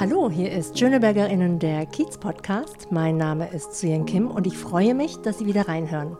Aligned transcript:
Hallo, 0.00 0.30
hier 0.30 0.52
ist 0.52 0.78
SchönebergerInnen 0.78 1.58
der 1.58 1.84
Kiez 1.84 2.18
Podcast. 2.18 2.86
Mein 2.92 3.16
Name 3.16 3.48
ist 3.48 3.74
Suyen 3.74 4.06
Kim 4.06 4.30
und 4.30 4.46
ich 4.46 4.56
freue 4.56 4.94
mich, 4.94 5.16
dass 5.22 5.38
Sie 5.38 5.46
wieder 5.46 5.66
reinhören. 5.66 6.16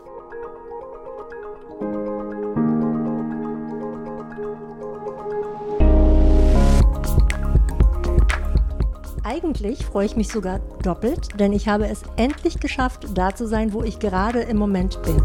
Eigentlich 9.23 9.85
freue 9.85 10.07
ich 10.07 10.17
mich 10.17 10.27
sogar 10.27 10.59
doppelt, 10.83 11.39
denn 11.39 11.53
ich 11.53 11.69
habe 11.69 11.87
es 11.87 12.01
endlich 12.17 12.59
geschafft, 12.59 13.07
da 13.13 13.33
zu 13.33 13.47
sein, 13.47 13.71
wo 13.71 13.83
ich 13.83 13.99
gerade 13.99 14.41
im 14.41 14.57
Moment 14.57 15.01
bin. 15.03 15.23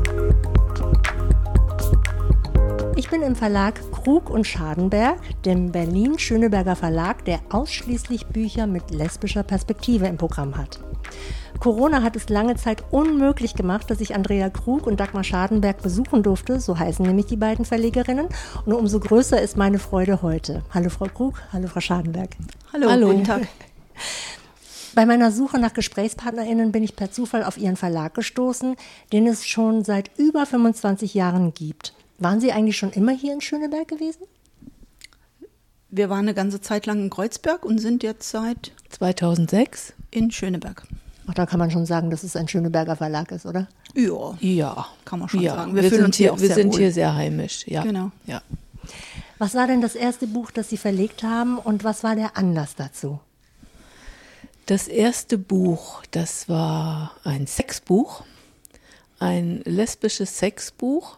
Ich 2.94 3.10
bin 3.10 3.22
im 3.22 3.34
Verlag 3.34 3.80
Krug 4.04 4.28
und 4.28 4.46
Schadenberg, 4.46 5.18
dem 5.44 5.72
Berlin-Schöneberger 5.72 6.76
Verlag, 6.76 7.24
der 7.24 7.40
ausschließlich 7.48 8.26
Bücher 8.26 8.66
mit 8.66 8.90
lesbischer 8.90 9.42
Perspektive 9.42 10.06
im 10.06 10.18
Programm 10.18 10.58
hat. 10.58 10.78
Corona 11.58 12.02
hat 12.02 12.14
es 12.14 12.28
lange 12.28 12.54
Zeit 12.56 12.84
unmöglich 12.90 13.54
gemacht, 13.54 13.90
dass 13.90 14.02
ich 14.02 14.14
Andrea 14.14 14.50
Krug 14.50 14.86
und 14.86 15.00
Dagmar 15.00 15.24
Schadenberg 15.24 15.80
besuchen 15.80 16.22
durfte, 16.22 16.60
so 16.60 16.78
heißen 16.78 17.06
nämlich 17.06 17.24
die 17.26 17.36
beiden 17.36 17.64
Verlegerinnen. 17.64 18.28
Und 18.66 18.74
umso 18.74 19.00
größer 19.00 19.40
ist 19.40 19.56
meine 19.56 19.78
Freude 19.78 20.20
heute. 20.20 20.62
Hallo 20.74 20.90
Frau 20.90 21.06
Krug, 21.06 21.40
hallo 21.50 21.68
Frau 21.68 21.80
Schadenberg. 21.80 22.36
Hallo, 22.74 22.90
hallo. 22.90 23.06
guten 23.06 23.24
Tag. 23.24 23.48
Bei 24.94 25.06
meiner 25.06 25.32
Suche 25.32 25.58
nach 25.58 25.72
GesprächspartnerInnen 25.72 26.72
bin 26.72 26.84
ich 26.84 26.94
per 26.94 27.10
Zufall 27.10 27.42
auf 27.42 27.56
Ihren 27.56 27.76
Verlag 27.76 28.12
gestoßen, 28.12 28.76
den 29.14 29.26
es 29.26 29.46
schon 29.46 29.82
seit 29.82 30.10
über 30.18 30.44
25 30.44 31.14
Jahren 31.14 31.54
gibt. 31.54 31.94
Waren 32.18 32.40
Sie 32.40 32.52
eigentlich 32.52 32.76
schon 32.76 32.92
immer 32.92 33.12
hier 33.12 33.32
in 33.32 33.40
Schöneberg 33.40 33.88
gewesen? 33.88 34.22
Wir 35.90 36.10
waren 36.10 36.20
eine 36.20 36.34
ganze 36.34 36.60
Zeit 36.60 36.86
lang 36.86 37.00
in 37.00 37.10
Kreuzberg 37.10 37.64
und 37.64 37.78
sind 37.78 38.02
jetzt 38.02 38.28
seit 38.28 38.72
2006 38.90 39.92
in 40.10 40.30
Schöneberg. 40.30 40.86
Ach, 41.26 41.34
da 41.34 41.46
kann 41.46 41.58
man 41.58 41.70
schon 41.70 41.86
sagen, 41.86 42.10
dass 42.10 42.22
es 42.22 42.36
ein 42.36 42.48
Schöneberger 42.48 42.96
Verlag 42.96 43.30
ist, 43.30 43.46
oder? 43.46 43.68
Ja, 43.94 44.36
ja, 44.40 44.86
kann 45.04 45.20
man 45.20 45.28
schon 45.28 45.40
ja, 45.40 45.54
sagen. 45.54 45.74
Wir, 45.74 45.82
wir 45.82 45.90
fühlen 45.90 46.04
uns 46.06 46.16
hier, 46.16 46.38
wir 46.38 46.54
sind 46.54 46.72
wohl. 46.72 46.80
hier 46.80 46.92
sehr 46.92 47.14
heimisch. 47.14 47.66
Ja, 47.66 47.82
genau. 47.82 48.10
Ja. 48.26 48.42
Was 49.38 49.54
war 49.54 49.66
denn 49.66 49.80
das 49.80 49.94
erste 49.94 50.26
Buch, 50.26 50.50
das 50.50 50.68
Sie 50.68 50.76
verlegt 50.76 51.22
haben, 51.22 51.58
und 51.58 51.84
was 51.84 52.04
war 52.04 52.14
der 52.14 52.36
Anlass 52.36 52.74
dazu? 52.76 53.20
Das 54.66 54.88
erste 54.88 55.38
Buch, 55.38 56.02
das 56.10 56.48
war 56.48 57.12
ein 57.24 57.46
Sexbuch, 57.46 58.24
ein 59.24 59.62
lesbisches 59.64 60.38
Sexbuch. 60.38 61.16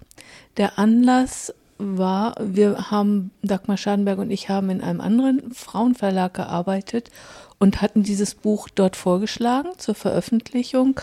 Der 0.56 0.78
Anlass 0.78 1.52
war, 1.76 2.36
wir 2.40 2.90
haben, 2.90 3.32
Dagmar 3.42 3.76
Schadenberg 3.76 4.18
und 4.18 4.30
ich 4.30 4.48
haben 4.48 4.70
in 4.70 4.80
einem 4.80 5.00
anderen 5.00 5.52
Frauenverlag 5.52 6.32
gearbeitet 6.32 7.10
und 7.58 7.82
hatten 7.82 8.04
dieses 8.04 8.36
Buch 8.36 8.68
dort 8.72 8.94
vorgeschlagen 8.94 9.70
zur 9.76 9.96
Veröffentlichung. 9.96 11.00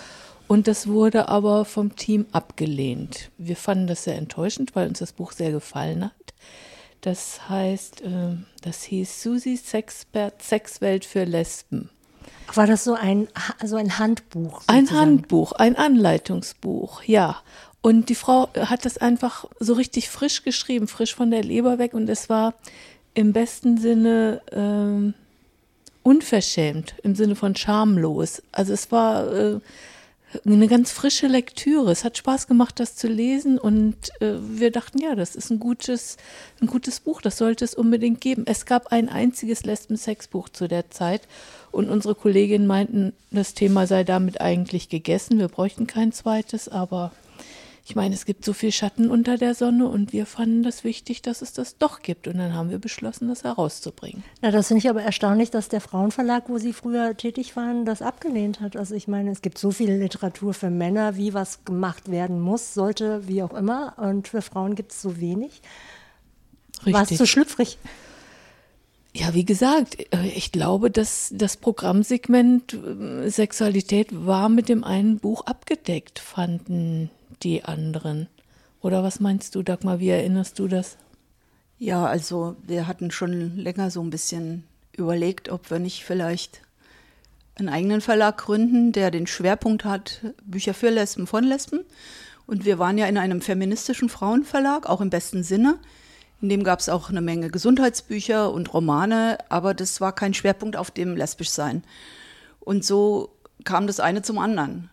Und 0.47 0.67
das 0.67 0.87
wurde 0.87 1.27
aber 1.27 1.65
vom 1.65 1.95
Team 1.95 2.25
abgelehnt. 2.31 3.31
Wir 3.37 3.57
fanden 3.57 3.87
das 3.87 4.05
sehr 4.05 4.17
enttäuschend, 4.17 4.73
weil 4.75 4.87
uns 4.87 4.99
das 4.99 5.11
Buch 5.11 5.33
sehr 5.33 5.51
gefallen 5.51 6.05
hat. 6.05 6.33
Das 7.01 7.49
heißt, 7.49 8.01
äh, 8.01 8.37
das 8.61 8.83
hieß 8.83 9.21
Susis 9.21 9.69
Sexpert 9.69 10.41
Sexwelt 10.41 11.03
für 11.03 11.25
Lesben. 11.25 11.89
War 12.53 12.67
das 12.67 12.83
so 12.83 12.93
ein, 12.93 13.27
so 13.63 13.75
ein 13.75 13.97
Handbuch? 13.99 14.61
Sozusagen? 14.61 14.88
Ein 14.88 14.89
Handbuch, 14.89 15.53
ein 15.53 15.75
Anleitungsbuch, 15.75 17.03
ja. 17.03 17.38
Und 17.81 18.09
die 18.09 18.15
Frau 18.15 18.49
hat 18.55 18.85
das 18.85 18.97
einfach 18.97 19.45
so 19.59 19.73
richtig 19.73 20.09
frisch 20.09 20.43
geschrieben, 20.43 20.88
frisch 20.88 21.15
von 21.15 21.31
der 21.31 21.43
Leber 21.43 21.80
weg. 21.80 21.93
Und 21.93 22.09
es 22.09 22.30
war 22.30 22.53
im 23.13 23.33
besten 23.33 23.77
Sinne 23.77 24.41
äh, 24.52 25.13
unverschämt, 26.03 26.95
im 27.03 27.15
Sinne 27.15 27.35
von 27.35 27.55
schamlos. 27.55 28.41
Also 28.52 28.73
es 28.73 28.91
war 28.91 29.31
äh, 29.33 29.59
eine 30.45 30.67
ganz 30.67 30.92
frische 30.92 31.27
Lektüre. 31.27 31.92
Es 31.92 32.04
hat 32.04 32.17
Spaß 32.17 32.48
gemacht, 32.48 32.80
das 32.80 32.95
zu 32.95 33.08
lesen. 33.08 33.58
Und 33.58 33.95
äh, 34.21 34.36
wir 34.39 34.71
dachten, 34.71 34.99
ja, 34.99 35.16
das 35.16 35.36
ist 35.36 35.49
ein 35.49 35.60
gutes, 35.60 36.17
ein 36.61 36.67
gutes 36.67 36.99
Buch. 36.99 37.21
Das 37.21 37.38
sollte 37.38 37.66
es 37.66 37.73
unbedingt 37.73 38.21
geben. 38.21 38.43
Es 38.45 38.66
gab 38.66 38.88
ein 38.92 39.10
einziges 39.10 39.64
Lesben-Sex-Buch 39.64 40.49
zu 40.49 40.67
der 40.67 40.89
Zeit. 40.92 41.22
Und 41.72 41.89
unsere 41.89 42.16
Kolleginnen 42.16 42.67
meinten, 42.67 43.14
das 43.32 43.54
Thema 43.54 43.88
sei 43.88 44.04
damit 44.04 44.42
eigentlich 44.42 44.89
gegessen. 44.89 45.39
Wir 45.39 45.48
bräuchten 45.48 45.88
kein 45.88 46.11
zweites, 46.11 46.70
aber 46.70 47.11
ich 47.86 47.95
meine, 47.95 48.16
es 48.16 48.26
gibt 48.26 48.45
so 48.45 48.54
viel 48.54 48.71
Schatten 48.71 49.11
unter 49.11 49.38
der 49.38 49.55
Sonne 49.55 49.88
und 49.89 50.14
wir 50.14 50.26
fanden 50.26 50.64
das 50.64 50.86
wichtig, 50.86 51.21
dass 51.21 51.42
es 51.42 51.52
das 51.52 51.77
doch 51.77 52.02
gibt. 52.02 52.30
Und 52.30 52.38
dann 52.38 52.54
haben 52.54 52.70
wir 52.70 52.80
beschlossen, 52.80 53.27
das 53.27 53.44
herauszubringen. 53.44 54.23
Na, 54.42 54.52
das 54.52 54.70
finde 54.70 54.80
ich 54.80 54.89
aber 54.89 55.04
erstaunlich, 55.04 55.52
dass 55.52 55.67
der 55.67 55.82
Frauenverlag, 55.82 56.48
wo 56.48 56.58
Sie 56.58 56.72
früher 56.72 57.17
tätig 57.17 57.58
waren, 57.58 57.83
das 57.83 58.02
abgelehnt 58.02 58.61
hat. 58.61 58.77
Also 58.77 58.95
ich 58.95 59.10
meine, 59.10 59.32
es 59.32 59.42
gibt 59.42 59.58
so 59.58 59.72
viel 59.72 59.92
Literatur 59.92 60.54
für 60.54 60.70
Männer, 60.70 61.17
wie 61.17 61.33
was 61.33 61.66
gemacht 61.66 62.10
werden 62.10 62.39
muss, 62.39 62.73
sollte, 62.73 63.27
wie 63.27 63.43
auch 63.43 63.54
immer. 63.54 63.95
Und 63.98 64.30
für 64.30 64.42
Frauen 64.42 64.76
gibt 64.76 64.93
es 64.93 65.02
so 65.02 65.20
wenig. 65.20 65.61
Richtig. 66.77 66.93
War 66.93 67.04
es 67.04 67.17
zu 67.17 67.27
schlüpfrig? 67.27 67.77
Ja, 69.14 69.33
wie 69.33 69.45
gesagt, 69.45 69.98
äh, 70.14 70.27
ich 70.27 70.54
glaube, 70.54 70.89
dass 70.89 71.32
das 71.33 71.58
Programmsegment 71.58 72.73
äh, 72.73 73.30
Sexualität 73.30 74.08
war 74.11 74.48
mit 74.48 74.70
dem 74.70 74.86
einen 74.86 75.20
Buch 75.20 75.45
abgedeckt, 75.45 76.20
fanden 76.20 77.10
die 77.42 77.64
anderen. 77.66 78.27
Oder 78.82 79.04
was 79.04 79.20
meinst 79.20 79.55
du, 79.55 79.64
Dagmar? 79.64 79.99
Wie 79.99 80.10
erinnerst 80.10 80.60
du 80.60 80.67
das? 80.67 80.98
Ja, 81.80 82.05
also 82.05 82.55
wir 82.64 82.88
hatten 82.88 83.11
schon 83.11 83.58
länger 83.58 83.89
so 83.92 84.02
ein 84.02 84.10
bisschen 84.10 84.64
überlegt, 84.95 85.49
ob 85.49 85.70
wir 85.72 85.80
nicht 85.80 86.04
vielleicht 86.04 86.61
einen 87.55 87.70
eigenen 87.70 88.02
Verlag 88.02 88.38
gründen, 88.38 88.92
der 88.92 89.11
den 89.11 89.27
Schwerpunkt 89.27 89.86
hat, 89.86 90.22
Bücher 90.43 90.73
für 90.73 90.89
Lesben 90.89 91.27
von 91.27 91.43
Lesben. 91.43 91.82
Und 92.45 92.66
wir 92.66 92.80
waren 92.80 92.98
ja 92.98 93.05
in 93.08 93.17
einem 93.17 93.42
feministischen 93.42 94.10
Frauenverlag, 94.10 94.88
auch 94.88 95.02
im 95.02 95.10
besten 95.10 95.43
Sinne. 95.43 95.77
In 96.42 96.49
dem 96.49 96.64
gab 96.64 96.80
es 96.80 96.89
auch 96.89 97.10
eine 97.10 97.22
Menge 97.22 97.49
Gesundheitsbücher 97.49 98.52
und 98.52 98.73
Romane, 98.73 99.38
aber 99.49 99.73
das 99.73 100.02
war 100.02 100.14
kein 100.14 100.33
Schwerpunkt 100.33 100.76
auf 100.76 100.92
dem 100.92 101.16
Lesbischsein. 101.16 101.83
Und 102.60 102.83
so 102.83 103.30
kam 103.64 103.88
das 103.88 103.99
eine 103.99 104.23
zum 104.23 104.39
anderen. 104.39 104.89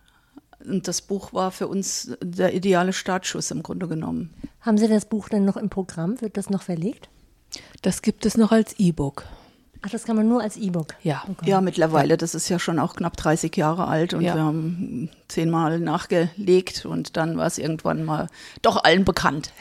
Und 0.65 0.87
das 0.87 1.01
Buch 1.01 1.33
war 1.33 1.51
für 1.51 1.67
uns 1.67 2.11
der 2.21 2.53
ideale 2.53 2.93
Startschuss 2.93 3.51
im 3.51 3.63
Grunde 3.63 3.87
genommen. 3.87 4.33
Haben 4.61 4.77
Sie 4.77 4.87
das 4.87 5.05
Buch 5.05 5.29
denn 5.29 5.45
noch 5.45 5.57
im 5.57 5.69
Programm? 5.69 6.21
Wird 6.21 6.37
das 6.37 6.49
noch 6.49 6.61
verlegt? 6.61 7.09
Das 7.81 8.01
gibt 8.01 8.25
es 8.25 8.37
noch 8.37 8.51
als 8.51 8.75
E-Book. 8.79 9.25
Ach, 9.83 9.89
das 9.89 10.03
kann 10.03 10.15
man 10.15 10.27
nur 10.27 10.41
als 10.41 10.57
E-Book? 10.57 10.93
Ja. 11.01 11.23
Okay. 11.27 11.49
Ja, 11.49 11.59
mittlerweile. 11.59 12.15
Das 12.15 12.35
ist 12.35 12.49
ja 12.49 12.59
schon 12.59 12.77
auch 12.77 12.95
knapp 12.95 13.17
30 13.17 13.55
Jahre 13.57 13.87
alt 13.87 14.13
und 14.13 14.21
ja. 14.21 14.35
wir 14.35 14.43
haben 14.43 15.09
zehnmal 15.27 15.79
nachgelegt 15.79 16.85
und 16.85 17.17
dann 17.17 17.37
war 17.37 17.47
es 17.47 17.57
irgendwann 17.57 18.05
mal 18.05 18.27
doch 18.61 18.83
allen 18.83 19.05
bekannt. 19.05 19.51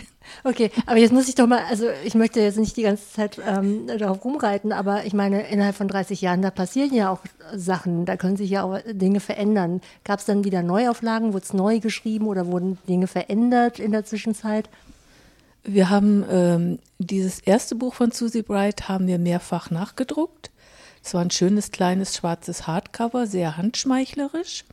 Okay, 0.45 0.71
aber 0.87 0.99
jetzt 0.99 1.13
muss 1.13 1.29
ich 1.29 1.35
doch 1.35 1.47
mal, 1.47 1.65
also 1.69 1.87
ich 2.05 2.15
möchte 2.15 2.41
jetzt 2.41 2.59
nicht 2.59 2.77
die 2.77 2.83
ganze 2.83 3.11
Zeit 3.11 3.41
ähm, 3.47 3.87
darauf 3.87 4.25
rumreiten, 4.25 4.73
aber 4.73 5.05
ich 5.05 5.13
meine, 5.13 5.49
innerhalb 5.49 5.77
von 5.77 5.89
30 5.89 6.21
Jahren, 6.21 6.43
da 6.43 6.51
passieren 6.51 6.95
ja 6.95 7.11
auch 7.11 7.21
Sachen, 7.55 8.05
da 8.05 8.17
können 8.17 8.37
sich 8.37 8.51
ja 8.51 8.63
auch 8.63 8.79
Dinge 8.87 9.21
verändern. 9.21 9.81
Gab 10.05 10.21
es 10.21 10.27
dann 10.27 10.45
wieder 10.45 10.63
Neuauflagen, 10.63 11.33
wurde 11.33 11.45
es 11.45 11.53
neu 11.53 11.81
geschrieben 11.81 12.27
oder 12.27 12.47
wurden 12.47 12.79
Dinge 12.89 13.07
verändert 13.07 13.79
in 13.79 13.93
der 13.93 14.05
Zwischenzeit? 14.05 14.69
Wir 15.63 15.91
haben 15.91 16.25
ähm, 16.31 16.79
dieses 16.99 17.41
erste 17.41 17.75
Buch 17.75 17.95
von 17.95 18.13
Susie 18.13 18.43
Bright 18.43 18.89
haben 18.89 19.07
wir 19.07 19.19
mehrfach 19.19 19.71
nachgedruckt. 19.71 20.51
Es 21.03 21.15
war 21.15 21.23
ein 21.23 21.31
schönes 21.31 21.71
kleines 21.71 22.17
schwarzes 22.17 22.67
Hardcover, 22.67 23.27
sehr 23.27 23.57
handschmeichlerisch. 23.57 24.65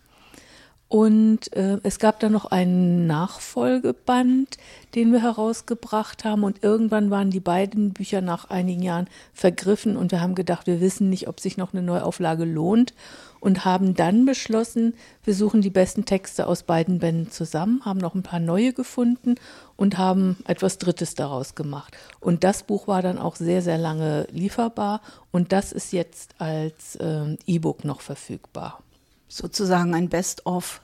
Und 0.89 1.51
äh, 1.53 1.79
es 1.83 1.99
gab 1.99 2.21
dann 2.21 2.31
noch 2.31 2.45
einen 2.45 3.07
Nachfolgeband, 3.07 4.57
den 4.95 5.11
wir 5.11 5.21
herausgebracht 5.21 6.23
haben. 6.23 6.45
Und 6.45 6.63
irgendwann 6.63 7.11
waren 7.11 7.29
die 7.29 7.41
beiden 7.41 7.91
Bücher 7.91 8.21
nach 8.21 8.49
einigen 8.49 8.81
Jahren 8.81 9.09
vergriffen 9.33 9.97
und 9.97 10.11
wir 10.11 10.21
haben 10.21 10.35
gedacht, 10.35 10.65
wir 10.65 10.79
wissen 10.79 11.09
nicht, 11.09 11.27
ob 11.27 11.41
sich 11.41 11.57
noch 11.57 11.73
eine 11.73 11.81
Neuauflage 11.81 12.45
lohnt 12.45 12.93
und 13.41 13.65
haben 13.65 13.95
dann 13.95 14.25
beschlossen, 14.25 14.95
wir 15.23 15.35
suchen 15.35 15.61
die 15.61 15.69
besten 15.69 16.05
Texte 16.05 16.47
aus 16.47 16.63
beiden 16.63 16.99
Bänden 16.99 17.31
zusammen, 17.31 17.81
haben 17.83 17.99
noch 17.99 18.15
ein 18.15 18.23
paar 18.23 18.39
neue 18.39 18.71
gefunden 18.71 19.35
und 19.75 19.97
haben 19.97 20.37
etwas 20.47 20.77
Drittes 20.77 21.15
daraus 21.15 21.53
gemacht. 21.53 21.95
Und 22.21 22.45
das 22.45 22.63
Buch 22.63 22.87
war 22.87 23.01
dann 23.01 23.17
auch 23.17 23.35
sehr, 23.35 23.61
sehr 23.61 23.77
lange 23.77 24.25
lieferbar 24.31 25.01
und 25.31 25.51
das 25.51 25.73
ist 25.73 25.91
jetzt 25.91 26.35
als 26.39 26.95
äh, 26.95 27.35
E-Book 27.45 27.83
noch 27.83 28.01
verfügbar 28.01 28.81
sozusagen 29.27 29.93
ein 29.93 30.09
Best-of. 30.09 30.81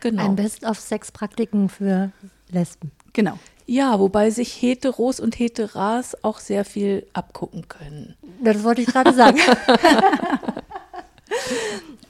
Genau. 0.00 0.24
Ein 0.24 0.36
Best-of 0.36 0.78
Sexpraktiken 0.78 1.68
für 1.68 2.12
Lesben. 2.50 2.90
Genau. 3.12 3.38
Ja, 3.66 4.00
wobei 4.00 4.30
sich 4.30 4.60
Heteros 4.60 5.20
und 5.20 5.38
Heteras 5.38 6.24
auch 6.24 6.40
sehr 6.40 6.64
viel 6.64 7.06
abgucken 7.12 7.68
können. 7.68 8.16
Das 8.42 8.64
wollte 8.64 8.82
ich 8.82 8.88
gerade 8.88 9.12
sagen. 9.12 9.38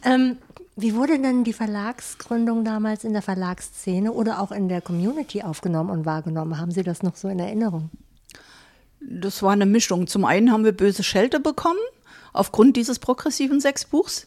ähm, 0.05 0.39
wie 0.77 0.95
wurde 0.95 1.19
denn 1.19 1.45
die 1.45 1.53
Verlagsgründung 1.53 2.65
damals 2.65 3.05
in 3.05 3.13
der 3.13 3.21
Verlagsszene 3.21 4.13
oder 4.13 4.41
auch 4.41 4.53
in 4.53 4.71
der 4.71 4.81
Community 4.81 5.43
aufgenommen 5.43 5.91
und 5.91 6.07
wahrgenommen? 6.07 6.59
Haben 6.59 6.71
Sie 6.71 6.83
das 6.83 7.03
noch 7.03 7.17
so 7.17 7.29
in 7.29 7.39
Erinnerung? 7.39 7.91
Das 9.01 9.43
war 9.43 9.53
eine 9.53 9.67
Mischung. 9.67 10.07
Zum 10.07 10.25
einen 10.25 10.53
haben 10.53 10.65
wir 10.65 10.73
böse 10.73 11.03
Schelte 11.03 11.41
bekommen 11.41 11.79
aufgrund 12.33 12.77
dieses 12.77 12.99
progressiven 12.99 13.61
Sexbuchs. 13.61 14.27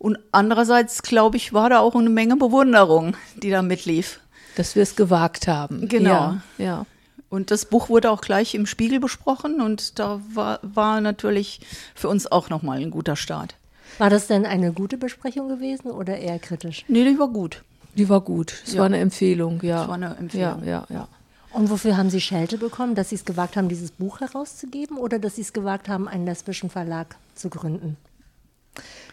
Und 0.00 0.18
andererseits, 0.32 1.02
glaube 1.02 1.36
ich, 1.36 1.52
war 1.52 1.68
da 1.68 1.80
auch 1.80 1.94
eine 1.94 2.08
Menge 2.08 2.34
Bewunderung, 2.36 3.16
die 3.36 3.50
da 3.50 3.60
mitlief. 3.60 4.18
Dass 4.56 4.74
wir 4.74 4.82
es 4.82 4.96
gewagt 4.96 5.46
haben. 5.46 5.88
Genau. 5.88 6.08
Ja, 6.10 6.42
ja. 6.58 6.86
Und 7.28 7.50
das 7.50 7.66
Buch 7.66 7.90
wurde 7.90 8.10
auch 8.10 8.22
gleich 8.22 8.54
im 8.54 8.64
Spiegel 8.66 8.98
besprochen 8.98 9.60
und 9.60 9.98
da 9.98 10.20
war, 10.32 10.58
war 10.62 11.00
natürlich 11.02 11.60
für 11.94 12.08
uns 12.08 12.26
auch 12.32 12.48
nochmal 12.48 12.78
ein 12.80 12.90
guter 12.90 13.14
Start. 13.14 13.54
War 13.98 14.08
das 14.08 14.26
denn 14.26 14.46
eine 14.46 14.72
gute 14.72 14.96
Besprechung 14.96 15.48
gewesen 15.48 15.90
oder 15.90 16.16
eher 16.16 16.38
kritisch? 16.38 16.84
Nee, 16.88 17.04
die 17.04 17.18
war 17.18 17.28
gut. 17.28 17.62
Die 17.94 18.08
war 18.08 18.22
gut. 18.22 18.54
Es 18.66 18.72
Ja. 18.72 18.78
war 18.80 18.86
eine 18.86 18.98
Empfehlung, 18.98 19.60
ja. 19.62 19.82
Es 19.82 19.88
war 19.88 19.96
eine 19.96 20.16
Empfehlung. 20.16 20.64
Ja, 20.64 20.86
ja, 20.88 20.96
ja. 20.96 21.08
Und 21.52 21.68
wofür 21.68 21.98
haben 21.98 22.08
Sie 22.08 22.22
Schelte 22.22 22.56
bekommen? 22.56 22.94
Dass 22.94 23.10
Sie 23.10 23.16
es 23.16 23.24
gewagt 23.26 23.56
haben, 23.56 23.68
dieses 23.68 23.90
Buch 23.90 24.20
herauszugeben 24.20 24.96
oder 24.96 25.18
dass 25.18 25.36
Sie 25.36 25.42
es 25.42 25.52
gewagt 25.52 25.88
haben, 25.90 26.08
einen 26.08 26.24
lesbischen 26.24 26.70
Verlag 26.70 27.16
zu 27.34 27.50
gründen? 27.50 27.96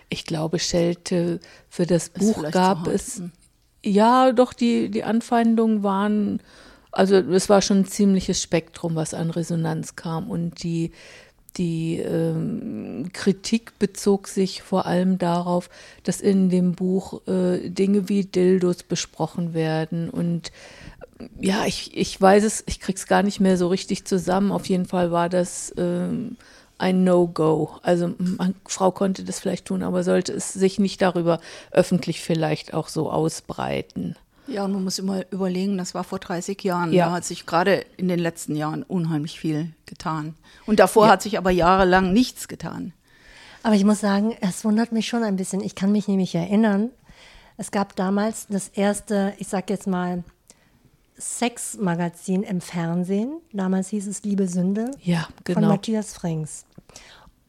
Ich 0.10 0.26
glaube, 0.26 0.60
Schelte 0.60 1.40
für 1.70 1.86
das 1.86 2.08
Ist 2.08 2.20
Buch 2.20 2.52
gab 2.52 2.88
es. 2.88 3.22
Ja, 3.84 4.32
doch, 4.32 4.54
die, 4.54 4.90
die 4.90 5.04
Anfeindungen 5.04 5.84
waren, 5.84 6.42
also 6.92 7.16
es 7.16 7.50
war 7.50 7.62
schon 7.62 7.80
ein 7.80 7.86
ziemliches 7.86 8.42
Spektrum, 8.42 8.96
was 8.96 9.14
an 9.14 9.30
Resonanz 9.30 9.96
kam. 9.96 10.30
Und 10.30 10.64
die, 10.64 10.92
die 11.58 11.98
ähm, 11.98 13.10
Kritik 13.14 13.78
bezog 13.80 14.28
sich 14.28 14.62
vor 14.62 14.86
allem 14.86 15.18
darauf, 15.18 15.70
dass 16.04 16.22
in 16.22 16.50
dem 16.50 16.74
Buch 16.74 17.22
äh, 17.28 17.70
Dinge 17.70 18.10
wie 18.10 18.26
Dildos 18.26 18.84
besprochen 18.84 19.54
werden. 19.54 20.10
Und 20.10 20.52
ja, 21.40 21.66
ich, 21.66 21.96
ich 21.96 22.20
weiß 22.20 22.44
es, 22.44 22.64
ich 22.68 22.80
krieg's 22.80 23.08
gar 23.08 23.24
nicht 23.24 23.40
mehr 23.40 23.58
so 23.58 23.68
richtig 23.68 24.06
zusammen. 24.06 24.52
Auf 24.52 24.68
jeden 24.68 24.86
Fall 24.86 25.12
war 25.12 25.30
das 25.30 25.74
ähm, 25.78 26.38
ein 26.78 27.04
No-Go. 27.04 27.78
Also 27.82 28.14
man, 28.18 28.56
Frau 28.66 28.92
konnte 28.92 29.24
das 29.24 29.40
vielleicht 29.40 29.66
tun, 29.66 29.84
aber 29.84 30.04
sollte 30.04 30.34
es 30.34 30.54
sich 30.54 30.80
nicht 30.80 31.02
darüber 31.02 31.40
öffentlich 31.72 32.22
vielleicht 32.22 32.74
auch 32.74 32.88
so 32.88 33.12
ausbreiten. 33.12 34.16
Ja, 34.48 34.64
und 34.64 34.72
man 34.72 34.84
muss 34.86 34.98
immer 34.98 35.24
überlegen, 35.32 35.78
das 35.78 35.94
war 35.94 36.04
vor 36.06 36.20
30 36.20 36.64
Jahren. 36.64 36.94
Ja. 36.94 37.08
Da 37.08 37.12
hat 37.14 37.26
sich 37.26 37.46
gerade 37.46 37.86
in 37.98 38.08
den 38.08 38.20
letzten 38.20 38.56
Jahren 38.56 38.84
unheimlich 38.84 39.40
viel 39.40 39.74
getan. 39.86 40.36
Und 40.66 40.80
davor 40.80 41.08
Ja. 41.08 41.14
hat 41.14 41.22
sich 41.22 41.38
aber 41.38 41.52
jahrelang 41.52 42.14
nichts 42.14 42.48
getan. 42.48 42.94
Aber 43.64 43.76
ich 43.76 43.84
muss 43.84 44.00
sagen, 44.00 44.38
es 44.40 44.64
wundert 44.64 44.94
mich 44.94 45.08
schon 45.08 45.24
ein 45.24 45.36
bisschen. 45.36 45.60
Ich 45.62 45.76
kann 45.76 45.92
mich 45.92 46.08
nämlich 46.08 46.34
erinnern, 46.34 46.92
es 47.58 47.72
gab 47.72 47.96
damals 47.98 48.48
das 48.48 48.70
erste, 48.70 49.34
ich 49.40 49.50
sag 49.50 49.70
jetzt 49.70 49.88
mal, 49.88 50.24
Sexmagazin 51.20 52.44
im 52.44 52.62
Fernsehen. 52.62 53.42
Damals 53.54 53.90
hieß 53.90 54.08
es 54.08 54.24
Liebe 54.24 54.48
Sünde. 54.48 54.92
Ja, 55.02 55.28
Von 55.46 55.56
genau. 55.56 55.68
Matthias 55.70 56.14
Frings. 56.14 56.66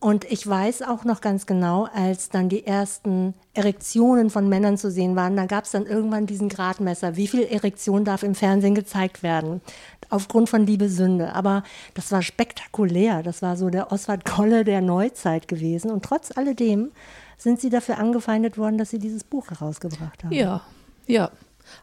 Und 0.01 0.25
ich 0.31 0.47
weiß 0.47 0.83
auch 0.83 1.05
noch 1.05 1.21
ganz 1.21 1.47
genau, 1.47 1.89
als 1.93 2.29
dann 2.29 2.49
die 2.49 2.65
ersten 2.65 3.35
Erektionen 3.53 4.31
von 4.31 4.49
Männern 4.49 4.79
zu 4.79 4.93
sehen 4.93 5.17
waren, 5.17 5.35
da 5.35 5.47
gab 5.47 5.65
es 5.65 5.73
dann 5.73 5.87
irgendwann 5.87 6.27
diesen 6.27 6.49
Gradmesser. 6.49 7.17
Wie 7.17 7.27
viel 7.27 7.43
Erektion 7.43 8.05
darf 8.05 8.23
im 8.23 8.37
Fernsehen 8.37 8.77
gezeigt 8.77 9.25
werden? 9.25 9.61
Aufgrund 10.09 10.49
von 10.49 10.65
Liebe 10.65 10.89
Sünde. 10.89 11.35
Aber 11.35 11.65
das 11.95 12.13
war 12.13 12.23
spektakulär. 12.23 13.25
Das 13.25 13.43
war 13.43 13.57
so 13.57 13.71
der 13.71 13.91
Oswald 13.91 14.25
Kolle 14.25 14.65
der 14.65 14.83
Neuzeit 14.83 15.49
gewesen. 15.49 15.91
Und 15.91 16.05
trotz 16.05 16.37
alledem 16.37 16.93
sind 17.37 17.61
sie 17.61 17.69
dafür 17.69 17.99
angefeindet 17.99 18.57
worden, 18.57 18.79
dass 18.79 18.91
sie 18.91 19.01
dieses 19.01 19.25
Buch 19.25 19.51
herausgebracht 19.51 20.23
haben. 20.23 20.33
Ja, 20.33 20.63
ja. 21.09 21.31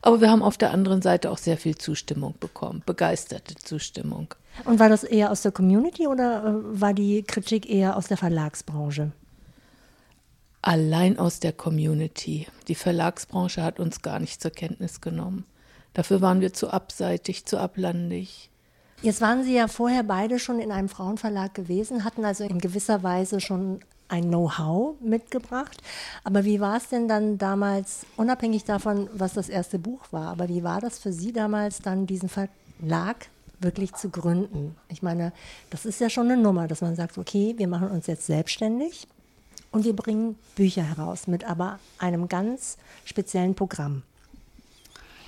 Aber 0.01 0.21
wir 0.21 0.29
haben 0.29 0.43
auf 0.43 0.57
der 0.57 0.71
anderen 0.71 1.01
Seite 1.01 1.31
auch 1.31 1.37
sehr 1.37 1.57
viel 1.57 1.77
Zustimmung 1.77 2.35
bekommen, 2.39 2.83
begeisterte 2.85 3.55
Zustimmung. 3.55 4.33
Und 4.63 4.79
war 4.79 4.89
das 4.89 5.03
eher 5.03 5.31
aus 5.31 5.41
der 5.41 5.51
Community 5.51 6.07
oder 6.07 6.45
äh, 6.45 6.81
war 6.81 6.93
die 6.93 7.23
Kritik 7.23 7.69
eher 7.69 7.97
aus 7.97 8.07
der 8.07 8.17
Verlagsbranche? 8.17 9.11
Allein 10.61 11.19
aus 11.19 11.39
der 11.39 11.53
Community. 11.53 12.47
Die 12.67 12.75
Verlagsbranche 12.75 13.61
hat 13.61 13.79
uns 13.79 14.01
gar 14.01 14.19
nicht 14.19 14.41
zur 14.41 14.51
Kenntnis 14.51 15.01
genommen. 15.01 15.45
Dafür 15.93 16.21
waren 16.21 16.41
wir 16.41 16.53
zu 16.53 16.69
abseitig, 16.71 17.45
zu 17.45 17.57
ablandig. 17.57 18.49
Jetzt 19.01 19.21
waren 19.21 19.43
Sie 19.43 19.53
ja 19.53 19.67
vorher 19.67 20.03
beide 20.03 20.39
schon 20.39 20.59
in 20.59 20.71
einem 20.71 20.89
Frauenverlag 20.89 21.53
gewesen, 21.53 22.03
hatten 22.03 22.25
also 22.25 22.43
in 22.43 22.59
gewisser 22.59 23.03
Weise 23.03 23.39
schon 23.39 23.81
ein 24.07 24.27
Know-how 24.27 24.95
mitgebracht. 25.01 25.81
Aber 26.23 26.45
wie 26.45 26.59
war 26.59 26.77
es 26.77 26.89
denn 26.89 27.07
dann 27.07 27.37
damals, 27.37 28.05
unabhängig 28.17 28.63
davon, 28.63 29.09
was 29.13 29.33
das 29.33 29.49
erste 29.49 29.79
Buch 29.79 30.01
war, 30.11 30.27
aber 30.29 30.49
wie 30.49 30.63
war 30.63 30.81
das 30.81 30.99
für 30.99 31.11
Sie 31.11 31.33
damals 31.33 31.79
dann, 31.79 32.05
diesen 32.05 32.29
Verlag 32.29 33.27
wirklich 33.59 33.93
zu 33.93 34.09
gründen? 34.09 34.75
Ich 34.89 35.01
meine, 35.01 35.31
das 35.69 35.85
ist 35.85 35.99
ja 35.99 36.09
schon 36.09 36.29
eine 36.29 36.41
Nummer, 36.41 36.67
dass 36.67 36.81
man 36.81 36.95
sagt, 36.95 37.17
okay, 37.17 37.55
wir 37.57 37.67
machen 37.67 37.89
uns 37.89 38.07
jetzt 38.07 38.25
selbstständig 38.25 39.07
und 39.71 39.85
wir 39.85 39.95
bringen 39.95 40.37
Bücher 40.55 40.83
heraus 40.83 41.27
mit 41.27 41.43
aber 41.43 41.79
einem 41.97 42.27
ganz 42.27 42.77
speziellen 43.05 43.55
Programm. 43.55 44.03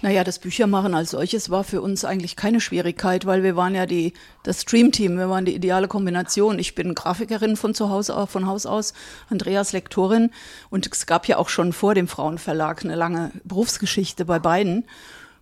Naja, 0.04 0.24
das 0.24 0.38
Büchermachen 0.38 0.94
als 0.94 1.10
solches 1.12 1.50
war 1.50 1.64
für 1.64 1.82
uns 1.82 2.06
eigentlich 2.06 2.36
keine 2.36 2.62
Schwierigkeit, 2.62 3.26
weil 3.26 3.42
wir 3.42 3.56
waren 3.56 3.74
ja 3.74 3.88
die, 3.88 4.14
das 4.44 4.62
Streamteam, 4.62 5.18
wir 5.18 5.28
waren 5.30 5.44
die 5.46 5.56
ideale 5.56 5.88
Kombination. 5.88 6.60
Ich 6.60 6.76
bin 6.76 6.94
Grafikerin 6.94 7.58
von 7.58 7.74
zu 7.74 7.90
Hause, 7.90 8.16
au- 8.16 8.28
von 8.28 8.46
Haus 8.46 8.68
aus, 8.68 8.94
Andreas 9.30 9.72
Lektorin 9.74 10.30
und 10.70 10.88
es 10.92 11.08
gab 11.08 11.28
ja 11.28 11.38
auch 11.38 11.50
schon 11.50 11.74
vor 11.74 11.96
dem 11.96 12.08
Frauenverlag 12.08 12.86
eine 12.86 12.96
lange 12.96 13.32
Berufsgeschichte 13.44 14.24
bei 14.26 14.38
beiden. 14.38 14.86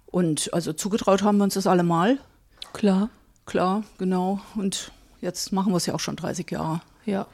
Und 0.06 0.54
also 0.54 0.72
zugetraut 0.72 1.22
haben 1.24 1.38
wir 1.38 1.44
uns 1.44 1.56
das 1.56 1.68
allemal, 1.68 2.18
Klar, 2.72 3.10
klar, 3.46 3.84
genau. 3.98 4.40
Und 4.56 4.92
jetzt 5.22 5.52
machen 5.54 5.72
wir 5.74 5.78
es 5.78 5.86
ja 5.86 5.94
auch 5.94 6.00
schon 6.00 6.16
30 6.16 6.50
Jahre. 6.52 6.82
ja. 7.06 7.28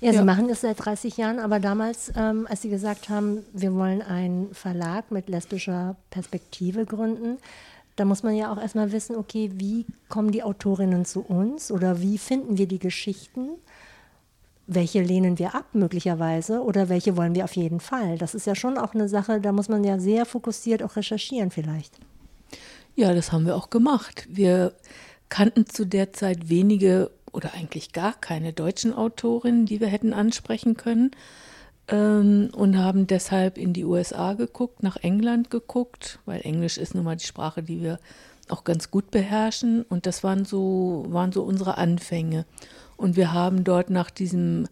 Ja, 0.00 0.10
Sie 0.12 0.16
Ja. 0.18 0.24
machen 0.24 0.48
es 0.50 0.60
seit 0.60 0.84
30 0.84 1.16
Jahren, 1.16 1.38
aber 1.38 1.60
damals, 1.60 2.12
ähm, 2.16 2.46
als 2.48 2.62
Sie 2.62 2.68
gesagt 2.68 3.08
haben, 3.08 3.44
wir 3.52 3.74
wollen 3.74 4.02
einen 4.02 4.54
Verlag 4.54 5.10
mit 5.10 5.28
lesbischer 5.28 5.96
Perspektive 6.10 6.84
gründen, 6.84 7.38
da 7.96 8.04
muss 8.04 8.22
man 8.22 8.36
ja 8.36 8.52
auch 8.52 8.58
erstmal 8.60 8.92
wissen, 8.92 9.16
okay, 9.16 9.50
wie 9.54 9.84
kommen 10.08 10.30
die 10.30 10.44
Autorinnen 10.44 11.04
zu 11.04 11.20
uns 11.20 11.72
oder 11.72 12.00
wie 12.00 12.16
finden 12.18 12.56
wir 12.56 12.68
die 12.68 12.78
Geschichten? 12.78 13.48
Welche 14.68 15.02
lehnen 15.02 15.38
wir 15.38 15.54
ab 15.54 15.64
möglicherweise 15.72 16.62
oder 16.62 16.88
welche 16.90 17.16
wollen 17.16 17.34
wir 17.34 17.42
auf 17.44 17.56
jeden 17.56 17.80
Fall? 17.80 18.18
Das 18.18 18.34
ist 18.34 18.46
ja 18.46 18.54
schon 18.54 18.78
auch 18.78 18.94
eine 18.94 19.08
Sache, 19.08 19.40
da 19.40 19.50
muss 19.50 19.68
man 19.68 19.82
ja 19.82 19.98
sehr 19.98 20.26
fokussiert 20.26 20.82
auch 20.82 20.94
recherchieren 20.94 21.50
vielleicht. 21.50 21.98
Ja, 22.94 23.14
das 23.14 23.32
haben 23.32 23.46
wir 23.46 23.56
auch 23.56 23.70
gemacht. 23.70 24.26
Wir 24.30 24.74
kannten 25.28 25.66
zu 25.66 25.84
der 25.84 26.12
Zeit 26.12 26.48
wenige 26.48 27.10
oder 27.32 27.54
eigentlich 27.54 27.92
gar 27.92 28.14
keine 28.14 28.52
deutschen 28.52 28.92
Autorinnen, 28.92 29.66
die 29.66 29.80
wir 29.80 29.88
hätten 29.88 30.12
ansprechen 30.12 30.76
können 30.76 31.10
ähm, 31.88 32.50
und 32.52 32.78
haben 32.78 33.06
deshalb 33.06 33.58
in 33.58 33.72
die 33.72 33.84
USA 33.84 34.34
geguckt, 34.34 34.82
nach 34.82 34.96
England 34.96 35.50
geguckt, 35.50 36.18
weil 36.26 36.40
Englisch 36.42 36.78
ist 36.78 36.94
nun 36.94 37.04
mal 37.04 37.16
die 37.16 37.26
Sprache, 37.26 37.62
die 37.62 37.82
wir 37.82 37.98
auch 38.48 38.64
ganz 38.64 38.90
gut 38.90 39.10
beherrschen 39.10 39.82
und 39.82 40.06
das 40.06 40.24
waren 40.24 40.44
so, 40.44 41.04
waren 41.08 41.32
so 41.32 41.42
unsere 41.42 41.76
Anfänge. 41.76 42.46
Und 42.96 43.16
wir 43.16 43.32
haben 43.32 43.62
dort 43.62 43.90
nach 43.90 44.10
diesem 44.10 44.66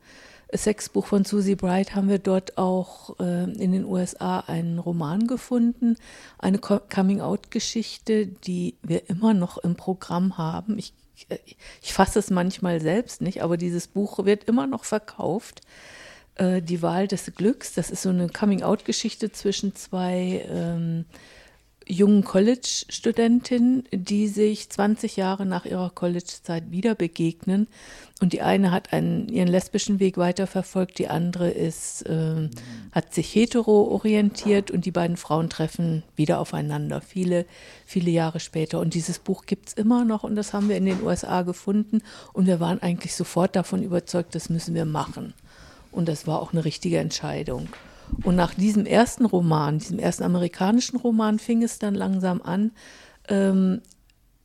Sexbuch 0.54 1.06
von 1.06 1.24
Susie 1.24 1.56
Bright 1.56 1.94
haben 1.94 2.08
wir 2.08 2.18
dort 2.18 2.56
auch 2.56 3.18
äh, 3.18 3.44
in 3.44 3.72
den 3.72 3.84
USA 3.84 4.40
einen 4.40 4.78
Roman 4.78 5.26
gefunden, 5.26 5.96
eine 6.38 6.58
Co- 6.58 6.80
Coming-out-Geschichte, 6.92 8.26
die 8.26 8.76
wir 8.82 9.10
immer 9.10 9.34
noch 9.34 9.58
im 9.58 9.74
Programm 9.74 10.38
haben. 10.38 10.78
Ich, 10.78 10.92
ich 11.82 11.92
fasse 11.92 12.18
es 12.18 12.30
manchmal 12.30 12.80
selbst 12.80 13.20
nicht, 13.20 13.42
aber 13.42 13.56
dieses 13.56 13.88
Buch 13.88 14.24
wird 14.24 14.44
immer 14.44 14.66
noch 14.66 14.84
verkauft. 14.84 15.62
Äh, 16.36 16.62
die 16.62 16.82
Wahl 16.82 17.08
des 17.08 17.32
Glücks, 17.34 17.72
das 17.74 17.90
ist 17.90 18.02
so 18.02 18.10
eine 18.10 18.28
Coming-out-Geschichte 18.28 19.32
zwischen 19.32 19.74
zwei 19.74 20.46
ähm, 20.48 21.06
jungen 21.86 22.24
College-Studentinnen, 22.24 23.84
die 23.92 24.28
sich 24.28 24.68
20 24.68 25.16
Jahre 25.16 25.46
nach 25.46 25.64
ihrer 25.64 25.90
College-Zeit 25.90 26.70
wieder 26.70 26.94
begegnen. 26.94 27.68
Und 28.22 28.32
die 28.32 28.40
eine 28.40 28.70
hat 28.70 28.94
einen, 28.94 29.28
ihren 29.28 29.48
lesbischen 29.48 30.00
Weg 30.00 30.16
weiterverfolgt, 30.16 30.98
die 30.98 31.08
andere 31.08 31.50
ist, 31.50 32.02
ähm, 32.08 32.48
hat 32.90 33.12
sich 33.12 33.34
hetero 33.34 33.92
orientiert 33.92 34.70
und 34.70 34.86
die 34.86 34.90
beiden 34.90 35.18
Frauen 35.18 35.50
treffen 35.50 36.02
wieder 36.16 36.40
aufeinander, 36.40 37.02
viele, 37.02 37.44
viele 37.84 38.10
Jahre 38.10 38.40
später. 38.40 38.80
Und 38.80 38.94
dieses 38.94 39.18
Buch 39.18 39.44
gibt's 39.44 39.74
immer 39.74 40.06
noch 40.06 40.24
und 40.24 40.34
das 40.34 40.54
haben 40.54 40.70
wir 40.70 40.78
in 40.78 40.86
den 40.86 41.02
USA 41.02 41.42
gefunden 41.42 42.00
und 42.32 42.46
wir 42.46 42.58
waren 42.58 42.80
eigentlich 42.80 43.14
sofort 43.14 43.54
davon 43.54 43.82
überzeugt, 43.82 44.34
das 44.34 44.48
müssen 44.48 44.74
wir 44.74 44.86
machen. 44.86 45.34
Und 45.92 46.08
das 46.08 46.26
war 46.26 46.40
auch 46.40 46.54
eine 46.54 46.64
richtige 46.64 46.98
Entscheidung. 46.98 47.68
Und 48.22 48.36
nach 48.36 48.54
diesem 48.54 48.86
ersten 48.86 49.26
Roman, 49.26 49.78
diesem 49.78 49.98
ersten 49.98 50.22
amerikanischen 50.22 50.96
Roman, 50.96 51.38
fing 51.38 51.62
es 51.62 51.78
dann 51.78 51.94
langsam 51.94 52.40
an. 52.40 52.70
Ähm, 53.28 53.82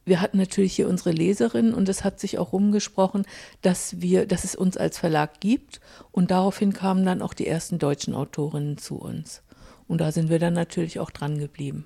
wir 0.06 0.22
hatten 0.22 0.38
natürlich 0.38 0.74
hier 0.74 0.88
unsere 0.88 1.12
Leserin 1.12 1.74
und 1.74 1.88
es 1.88 2.04
hat 2.04 2.20
sich 2.20 2.40
auch 2.40 2.54
rumgesprochen, 2.54 3.26
dass 3.62 4.02
wir, 4.02 4.26
dass 4.26 4.44
es 4.44 4.56
uns 4.56 4.78
als 4.78 4.98
Verlag 4.98 5.40
gibt. 5.40 5.80
Und 6.12 6.32
daraufhin 6.32 6.74
kamen 6.74 7.06
dann 7.06 7.22
auch 7.22 7.34
die 7.34 7.48
ersten 7.48 7.78
deutschen 7.78 8.16
Autorinnen 8.16 8.78
zu 8.78 8.96
uns. 8.98 9.44
Und 9.88 10.02
da 10.02 10.12
sind 10.12 10.30
wir 10.30 10.40
dann 10.40 10.54
natürlich 10.54 11.00
auch 11.00 11.12
dran 11.12 11.38
geblieben. 11.38 11.86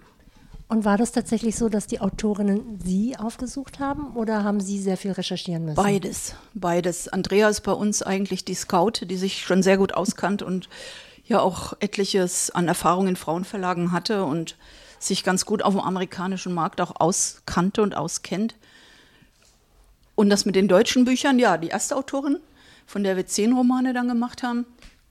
Und 0.67 0.83
war 0.83 0.97
das 0.97 1.11
tatsächlich 1.11 1.55
so, 1.57 1.69
dass 1.69 1.85
die 1.85 1.99
Autorinnen 1.99 2.79
Sie 2.83 3.15
aufgesucht 3.17 3.79
haben 3.79 4.15
oder 4.15 4.43
haben 4.43 4.59
Sie 4.59 4.79
sehr 4.79 4.97
viel 4.97 5.11
recherchieren 5.11 5.65
müssen? 5.65 5.75
Beides, 5.75 6.35
beides. 6.55 7.07
Andrea 7.07 7.49
ist 7.49 7.61
bei 7.61 7.71
uns 7.71 8.01
eigentlich 8.01 8.45
die 8.45 8.55
Scout, 8.55 9.05
die 9.05 9.17
sich 9.17 9.43
schon 9.43 9.61
sehr 9.61 9.77
gut 9.77 9.93
auskannt 9.93 10.41
und 10.41 10.69
ja 11.25 11.39
auch 11.39 11.73
etliches 11.81 12.49
an 12.49 12.67
Erfahrung 12.67 13.07
in 13.07 13.15
Frauenverlagen 13.15 13.91
hatte 13.91 14.23
und 14.23 14.57
sich 15.05 15.23
ganz 15.23 15.45
gut 15.45 15.61
auf 15.61 15.73
dem 15.73 15.81
amerikanischen 15.81 16.53
Markt 16.53 16.81
auch 16.81 16.99
auskannte 16.99 17.81
und 17.81 17.95
auskennt. 17.95 18.55
Und 20.15 20.29
das 20.29 20.45
mit 20.45 20.55
den 20.55 20.67
deutschen 20.67 21.05
Büchern, 21.05 21.39
ja, 21.39 21.57
die 21.57 21.67
erste 21.67 21.95
Autorin, 21.95 22.37
von 22.85 23.03
der 23.03 23.17
wir 23.17 23.25
zehn 23.25 23.53
Romane 23.53 23.93
dann 23.93 24.07
gemacht 24.07 24.43
haben, 24.43 24.65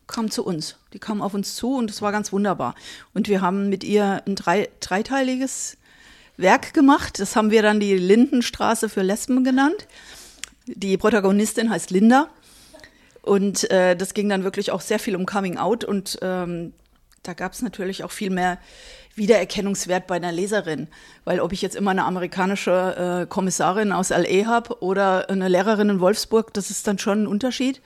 kam 0.07 0.31
zu 0.31 0.45
uns. 0.45 0.77
Die 0.93 0.99
kam 0.99 1.23
auf 1.23 1.35
uns 1.35 1.55
zu 1.55 1.77
und 1.77 1.91
es 1.91 2.03
war 2.03 2.13
ganz 2.13 2.33
wunderbar. 2.33 2.75
Und 3.13 3.29
wir 3.29 3.41
haben 3.41 3.69
mit 3.69 3.85
ihr 3.85 4.23
ein 4.27 4.37
drei, 4.37 4.69
dreiteiliges 4.81 5.77
Werk 6.37 6.75
gemacht. 6.75 7.21
Das 7.21 7.37
haben 7.37 7.51
wir 7.51 7.63
dann 7.63 7.81
die 7.81 7.97
Lindenstraße 7.97 8.89
für 8.89 9.03
Lesben 9.03 9.45
genannt. 9.45 9.87
Die 10.67 10.97
Protagonistin 10.97 11.71
heißt 11.71 11.91
Linda. 11.91 12.29
Und 13.23 13.71
äh, 13.71 13.97
das 13.97 14.15
ging 14.15 14.29
dann 14.29 14.45
wirklich 14.45 14.71
auch 14.71 14.81
sehr 14.81 14.99
viel 14.99 15.17
um 15.17 15.27
Coming 15.27 15.57
Out. 15.57 15.85
Und 15.85 16.19
ähm, 16.23 16.75
da 17.23 17.33
gab 17.33 17.53
es 17.53 17.63
natürlich 17.63 18.05
auch 18.05 18.11
viel 18.11 18.31
mehr 18.31 18.59
Wiedererkennungswert 19.17 20.07
bei 20.07 20.17
einer 20.17 20.33
Leserin. 20.33 20.89
Weil 21.25 21.41
ob 21.41 21.53
ich 21.53 21.63
jetzt 21.63 21.77
immer 21.77 21.93
eine 21.93 22.05
amerikanische 22.05 23.23
äh, 23.23 23.27
Kommissarin 23.27 23.93
aus 23.93 24.11
LA 24.11 24.47
habe 24.47 24.83
oder 24.83 25.29
eine 25.31 25.49
Lehrerin 25.49 25.89
in 25.89 26.01
Wolfsburg, 26.01 26.53
das 26.55 26.71
ist 26.71 26.87
dann 26.87 26.99
schon 26.99 27.25
ein 27.25 27.27
Unterschied. 27.27 27.81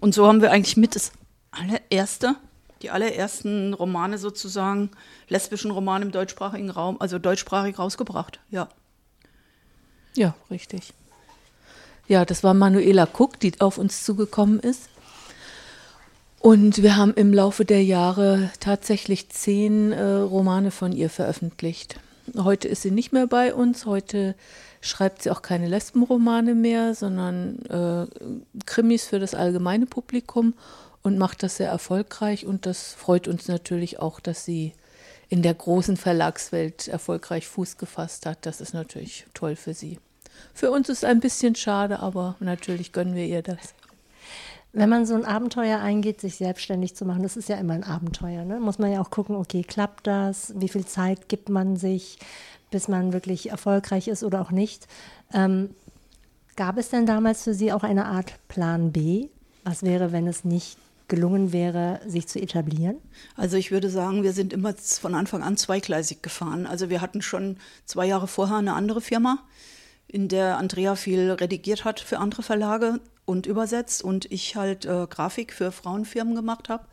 Und 0.00 0.14
so 0.14 0.26
haben 0.26 0.42
wir 0.42 0.50
eigentlich 0.50 0.76
mit 0.76 0.96
das 0.96 1.12
allererste, 1.50 2.34
die 2.82 2.90
allerersten 2.90 3.74
Romane 3.74 4.18
sozusagen, 4.18 4.90
lesbischen 5.28 5.70
Romane 5.70 6.04
im 6.04 6.10
deutschsprachigen 6.10 6.70
Raum, 6.70 7.00
also 7.00 7.18
deutschsprachig 7.18 7.78
rausgebracht, 7.78 8.40
ja. 8.50 8.68
Ja, 10.14 10.34
richtig. 10.50 10.92
Ja, 12.06 12.24
das 12.24 12.44
war 12.44 12.54
Manuela 12.54 13.08
Cook, 13.10 13.40
die 13.40 13.60
auf 13.60 13.78
uns 13.78 14.04
zugekommen 14.04 14.60
ist. 14.60 14.90
Und 16.44 16.82
wir 16.82 16.98
haben 16.98 17.14
im 17.14 17.32
Laufe 17.32 17.64
der 17.64 17.82
Jahre 17.82 18.50
tatsächlich 18.60 19.30
zehn 19.30 19.92
äh, 19.92 20.02
Romane 20.02 20.70
von 20.70 20.92
ihr 20.92 21.08
veröffentlicht. 21.08 21.98
Heute 22.36 22.68
ist 22.68 22.82
sie 22.82 22.90
nicht 22.90 23.14
mehr 23.14 23.26
bei 23.26 23.54
uns. 23.54 23.86
Heute 23.86 24.34
schreibt 24.82 25.22
sie 25.22 25.30
auch 25.30 25.40
keine 25.40 25.68
Lesbenromane 25.68 26.54
mehr, 26.54 26.94
sondern 26.94 27.60
äh, 27.70 28.06
Krimis 28.66 29.06
für 29.06 29.18
das 29.18 29.34
allgemeine 29.34 29.86
Publikum 29.86 30.52
und 31.02 31.16
macht 31.16 31.42
das 31.42 31.56
sehr 31.56 31.70
erfolgreich. 31.70 32.44
Und 32.44 32.66
das 32.66 32.92
freut 32.92 33.26
uns 33.26 33.48
natürlich 33.48 34.00
auch, 34.00 34.20
dass 34.20 34.44
sie 34.44 34.74
in 35.30 35.40
der 35.40 35.54
großen 35.54 35.96
Verlagswelt 35.96 36.88
erfolgreich 36.88 37.48
Fuß 37.48 37.78
gefasst 37.78 38.26
hat. 38.26 38.44
Das 38.44 38.60
ist 38.60 38.74
natürlich 38.74 39.24
toll 39.32 39.56
für 39.56 39.72
sie. 39.72 39.98
Für 40.52 40.70
uns 40.70 40.90
ist 40.90 41.06
ein 41.06 41.20
bisschen 41.20 41.54
schade, 41.54 42.00
aber 42.00 42.36
natürlich 42.38 42.92
gönnen 42.92 43.14
wir 43.14 43.24
ihr 43.24 43.40
das. 43.40 43.72
Wenn 44.76 44.88
man 44.88 45.06
so 45.06 45.14
ein 45.14 45.24
Abenteuer 45.24 45.78
eingeht, 45.78 46.20
sich 46.20 46.34
selbstständig 46.34 46.96
zu 46.96 47.04
machen, 47.04 47.22
das 47.22 47.36
ist 47.36 47.48
ja 47.48 47.56
immer 47.56 47.74
ein 47.74 47.84
Abenteuer. 47.84 48.44
Ne? 48.44 48.58
Muss 48.58 48.80
man 48.80 48.90
ja 48.90 49.00
auch 49.00 49.10
gucken, 49.10 49.36
okay, 49.36 49.62
klappt 49.62 50.08
das? 50.08 50.52
Wie 50.56 50.68
viel 50.68 50.84
Zeit 50.84 51.28
gibt 51.28 51.48
man 51.48 51.76
sich, 51.76 52.18
bis 52.72 52.88
man 52.88 53.12
wirklich 53.12 53.50
erfolgreich 53.50 54.08
ist 54.08 54.24
oder 54.24 54.40
auch 54.40 54.50
nicht? 54.50 54.88
Ähm, 55.32 55.70
gab 56.56 56.76
es 56.76 56.90
denn 56.90 57.06
damals 57.06 57.44
für 57.44 57.54
Sie 57.54 57.72
auch 57.72 57.84
eine 57.84 58.06
Art 58.06 58.34
Plan 58.48 58.90
B? 58.90 59.28
Was 59.62 59.84
wäre, 59.84 60.10
wenn 60.10 60.26
es 60.26 60.44
nicht 60.44 60.76
gelungen 61.06 61.52
wäre, 61.52 62.00
sich 62.04 62.26
zu 62.26 62.40
etablieren? 62.40 62.96
Also 63.36 63.56
ich 63.56 63.70
würde 63.70 63.90
sagen, 63.90 64.24
wir 64.24 64.32
sind 64.32 64.52
immer 64.52 64.74
von 64.74 65.14
Anfang 65.14 65.44
an 65.44 65.56
zweigleisig 65.56 66.20
gefahren. 66.20 66.66
Also 66.66 66.90
wir 66.90 67.00
hatten 67.00 67.22
schon 67.22 67.58
zwei 67.86 68.06
Jahre 68.06 68.26
vorher 68.26 68.56
eine 68.56 68.74
andere 68.74 69.00
Firma, 69.00 69.38
in 70.14 70.28
der 70.28 70.58
Andrea 70.58 70.94
viel 70.94 71.32
redigiert 71.32 71.84
hat 71.84 71.98
für 71.98 72.18
andere 72.18 72.44
Verlage 72.44 73.00
und 73.24 73.46
übersetzt 73.46 74.04
und 74.04 74.30
ich 74.30 74.54
halt 74.54 74.84
äh, 74.84 75.08
Grafik 75.10 75.52
für 75.52 75.72
Frauenfirmen 75.72 76.36
gemacht 76.36 76.68
habe. 76.68 76.84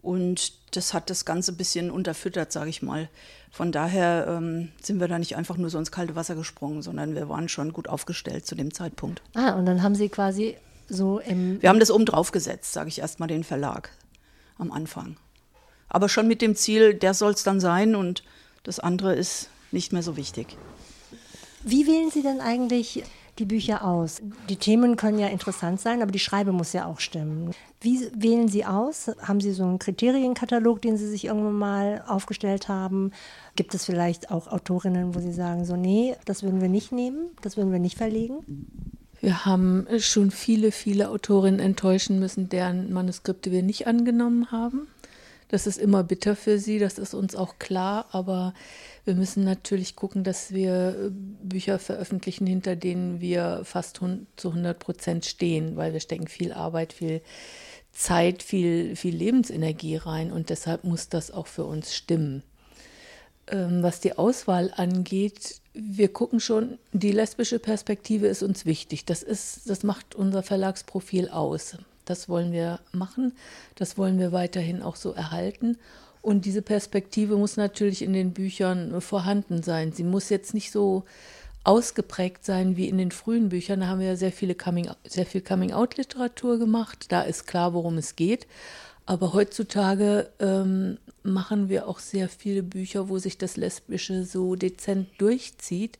Und 0.00 0.54
das 0.74 0.94
hat 0.94 1.10
das 1.10 1.26
Ganze 1.26 1.52
ein 1.52 1.58
bisschen 1.58 1.90
unterfüttert, 1.90 2.50
sage 2.50 2.70
ich 2.70 2.80
mal. 2.80 3.10
Von 3.50 3.70
daher 3.70 4.26
ähm, 4.28 4.70
sind 4.82 4.98
wir 4.98 5.08
da 5.08 5.18
nicht 5.18 5.36
einfach 5.36 5.58
nur 5.58 5.68
so 5.68 5.78
ins 5.78 5.90
kalte 5.90 6.16
Wasser 6.16 6.36
gesprungen, 6.36 6.80
sondern 6.80 7.14
wir 7.14 7.28
waren 7.28 7.50
schon 7.50 7.74
gut 7.74 7.86
aufgestellt 7.86 8.46
zu 8.46 8.54
dem 8.54 8.72
Zeitpunkt. 8.72 9.20
Ah, 9.34 9.52
und 9.52 9.66
dann 9.66 9.82
haben 9.82 9.94
Sie 9.94 10.08
quasi 10.08 10.56
so 10.88 11.18
im. 11.18 11.60
Wir 11.60 11.68
haben 11.68 11.80
das 11.80 11.90
oben 11.90 12.06
drauf 12.06 12.32
gesetzt, 12.32 12.72
sage 12.72 12.88
ich 12.88 13.00
erstmal 13.00 13.28
den 13.28 13.44
Verlag 13.44 13.90
am 14.56 14.72
Anfang. 14.72 15.18
Aber 15.90 16.08
schon 16.08 16.26
mit 16.26 16.40
dem 16.40 16.56
Ziel, 16.56 16.94
der 16.94 17.12
soll 17.12 17.32
es 17.32 17.42
dann 17.42 17.60
sein 17.60 17.94
und 17.94 18.24
das 18.62 18.80
andere 18.80 19.14
ist 19.14 19.50
nicht 19.70 19.92
mehr 19.92 20.02
so 20.02 20.16
wichtig. 20.16 20.56
Wie 21.64 21.86
wählen 21.86 22.10
Sie 22.10 22.22
denn 22.22 22.40
eigentlich 22.40 23.02
die 23.38 23.44
Bücher 23.44 23.84
aus? 23.84 24.20
Die 24.48 24.56
Themen 24.56 24.96
können 24.96 25.18
ja 25.18 25.28
interessant 25.28 25.80
sein, 25.80 26.02
aber 26.02 26.10
die 26.10 26.18
Schreibe 26.18 26.52
muss 26.52 26.72
ja 26.72 26.86
auch 26.86 27.00
stimmen. 27.00 27.52
Wie 27.80 28.08
wählen 28.14 28.48
Sie 28.48 28.64
aus? 28.64 29.10
Haben 29.22 29.40
Sie 29.40 29.52
so 29.52 29.62
einen 29.64 29.78
Kriterienkatalog, 29.78 30.82
den 30.82 30.96
Sie 30.96 31.08
sich 31.08 31.26
irgendwann 31.26 31.58
mal 31.58 32.04
aufgestellt 32.06 32.68
haben? 32.68 33.12
Gibt 33.56 33.74
es 33.74 33.84
vielleicht 33.84 34.30
auch 34.30 34.48
Autorinnen, 34.48 35.14
wo 35.14 35.20
Sie 35.20 35.32
sagen, 35.32 35.64
so, 35.64 35.76
nee, 35.76 36.16
das 36.24 36.42
würden 36.42 36.60
wir 36.60 36.68
nicht 36.68 36.92
nehmen, 36.92 37.30
das 37.42 37.56
würden 37.56 37.72
wir 37.72 37.78
nicht 37.78 37.96
verlegen? 37.96 38.66
Wir 39.20 39.44
haben 39.44 39.86
schon 39.98 40.30
viele, 40.30 40.70
viele 40.70 41.10
Autorinnen 41.10 41.60
enttäuschen 41.60 42.20
müssen, 42.20 42.48
deren 42.48 42.92
Manuskripte 42.92 43.50
wir 43.50 43.62
nicht 43.62 43.86
angenommen 43.86 44.52
haben. 44.52 44.86
Das 45.48 45.66
ist 45.66 45.78
immer 45.78 46.04
bitter 46.04 46.36
für 46.36 46.58
sie, 46.58 46.78
das 46.78 46.98
ist 46.98 47.14
uns 47.14 47.34
auch 47.34 47.58
klar, 47.58 48.06
aber 48.12 48.52
wir 49.08 49.14
müssen 49.14 49.42
natürlich 49.42 49.96
gucken, 49.96 50.22
dass 50.22 50.52
wir 50.52 50.90
äh, 50.90 51.10
Bücher 51.10 51.78
veröffentlichen, 51.78 52.46
hinter 52.46 52.76
denen 52.76 53.22
wir 53.22 53.62
fast 53.64 53.96
zu 53.96 54.48
100 54.48 54.78
Prozent 54.78 55.24
stehen, 55.24 55.76
weil 55.76 55.94
wir 55.94 56.00
stecken 56.00 56.28
viel 56.28 56.52
Arbeit, 56.52 56.92
viel 56.92 57.22
Zeit, 57.90 58.42
viel, 58.42 58.96
viel 58.96 59.16
Lebensenergie 59.16 59.96
rein 59.96 60.30
und 60.30 60.50
deshalb 60.50 60.84
muss 60.84 61.08
das 61.08 61.30
auch 61.30 61.46
für 61.46 61.64
uns 61.64 61.94
stimmen. 61.94 62.42
Ähm, 63.46 63.82
was 63.82 64.00
die 64.00 64.18
Auswahl 64.18 64.74
angeht, 64.76 65.62
wir 65.72 66.12
gucken 66.12 66.38
schon, 66.38 66.78
die 66.92 67.12
lesbische 67.12 67.58
Perspektive 67.58 68.26
ist 68.26 68.42
uns 68.42 68.66
wichtig. 68.66 69.06
Das, 69.06 69.22
ist, 69.22 69.70
das 69.70 69.84
macht 69.84 70.16
unser 70.16 70.42
Verlagsprofil 70.42 71.30
aus. 71.30 71.78
Das 72.04 72.28
wollen 72.28 72.52
wir 72.52 72.80
machen, 72.92 73.32
das 73.74 73.96
wollen 73.96 74.18
wir 74.18 74.32
weiterhin 74.32 74.82
auch 74.82 74.96
so 74.96 75.12
erhalten. 75.12 75.78
Und 76.22 76.44
diese 76.44 76.62
Perspektive 76.62 77.36
muss 77.36 77.56
natürlich 77.56 78.02
in 78.02 78.12
den 78.12 78.32
Büchern 78.32 79.00
vorhanden 79.00 79.62
sein. 79.62 79.92
Sie 79.92 80.04
muss 80.04 80.28
jetzt 80.28 80.54
nicht 80.54 80.72
so 80.72 81.04
ausgeprägt 81.64 82.44
sein 82.44 82.76
wie 82.76 82.88
in 82.88 82.98
den 82.98 83.10
frühen 83.10 83.50
Büchern. 83.50 83.80
Da 83.80 83.88
haben 83.88 84.00
wir 84.00 84.08
ja 84.08 84.16
sehr, 84.16 84.32
viele 84.32 84.54
Coming, 84.54 84.90
sehr 85.06 85.26
viel 85.26 85.42
Coming-out-Literatur 85.42 86.58
gemacht. 86.58 87.06
Da 87.10 87.22
ist 87.22 87.46
klar, 87.46 87.74
worum 87.74 87.98
es 87.98 88.16
geht. 88.16 88.46
Aber 89.06 89.32
heutzutage 89.32 90.30
ähm, 90.38 90.98
machen 91.22 91.68
wir 91.68 91.88
auch 91.88 91.98
sehr 91.98 92.28
viele 92.28 92.62
Bücher, 92.62 93.08
wo 93.08 93.18
sich 93.18 93.38
das 93.38 93.56
Lesbische 93.56 94.24
so 94.24 94.54
dezent 94.54 95.08
durchzieht, 95.18 95.98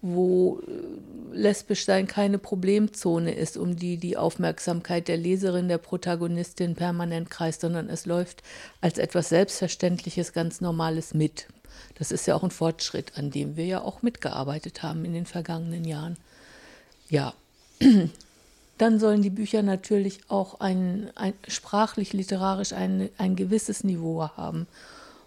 wo 0.00 0.60
äh, 0.66 1.36
lesbisch 1.36 1.84
sein 1.84 2.06
keine 2.06 2.38
Problemzone 2.38 3.34
ist, 3.34 3.56
um 3.56 3.76
die 3.76 3.96
die 3.96 4.16
Aufmerksamkeit 4.16 5.08
der 5.08 5.16
Leserin, 5.16 5.68
der 5.68 5.78
Protagonistin 5.78 6.74
permanent 6.74 7.30
kreist, 7.30 7.60
sondern 7.62 7.88
es 7.88 8.06
läuft 8.06 8.42
als 8.80 8.98
etwas 8.98 9.28
Selbstverständliches, 9.28 10.32
ganz 10.32 10.60
Normales 10.60 11.14
mit. 11.14 11.48
Das 11.96 12.12
ist 12.12 12.26
ja 12.26 12.34
auch 12.34 12.44
ein 12.44 12.50
Fortschritt, 12.50 13.12
an 13.16 13.30
dem 13.30 13.56
wir 13.56 13.66
ja 13.66 13.80
auch 13.82 14.02
mitgearbeitet 14.02 14.82
haben 14.82 15.04
in 15.04 15.12
den 15.12 15.26
vergangenen 15.26 15.84
Jahren. 15.84 16.16
Ja, 17.08 17.34
dann 18.78 19.00
sollen 19.00 19.22
die 19.22 19.30
Bücher 19.30 19.62
natürlich 19.62 20.20
auch 20.28 20.60
ein, 20.60 21.10
ein 21.16 21.34
sprachlich, 21.48 22.12
literarisch 22.12 22.72
ein, 22.72 23.08
ein 23.18 23.34
gewisses 23.34 23.82
Niveau 23.82 24.22
haben. 24.22 24.68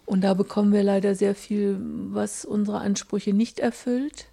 Und 0.06 0.22
da 0.22 0.34
bekommen 0.34 0.72
wir 0.72 0.82
leider 0.82 1.14
sehr 1.14 1.34
viel, 1.34 1.78
was 1.80 2.44
unsere 2.44 2.80
Ansprüche 2.80 3.32
nicht 3.32 3.60
erfüllt. 3.60 4.26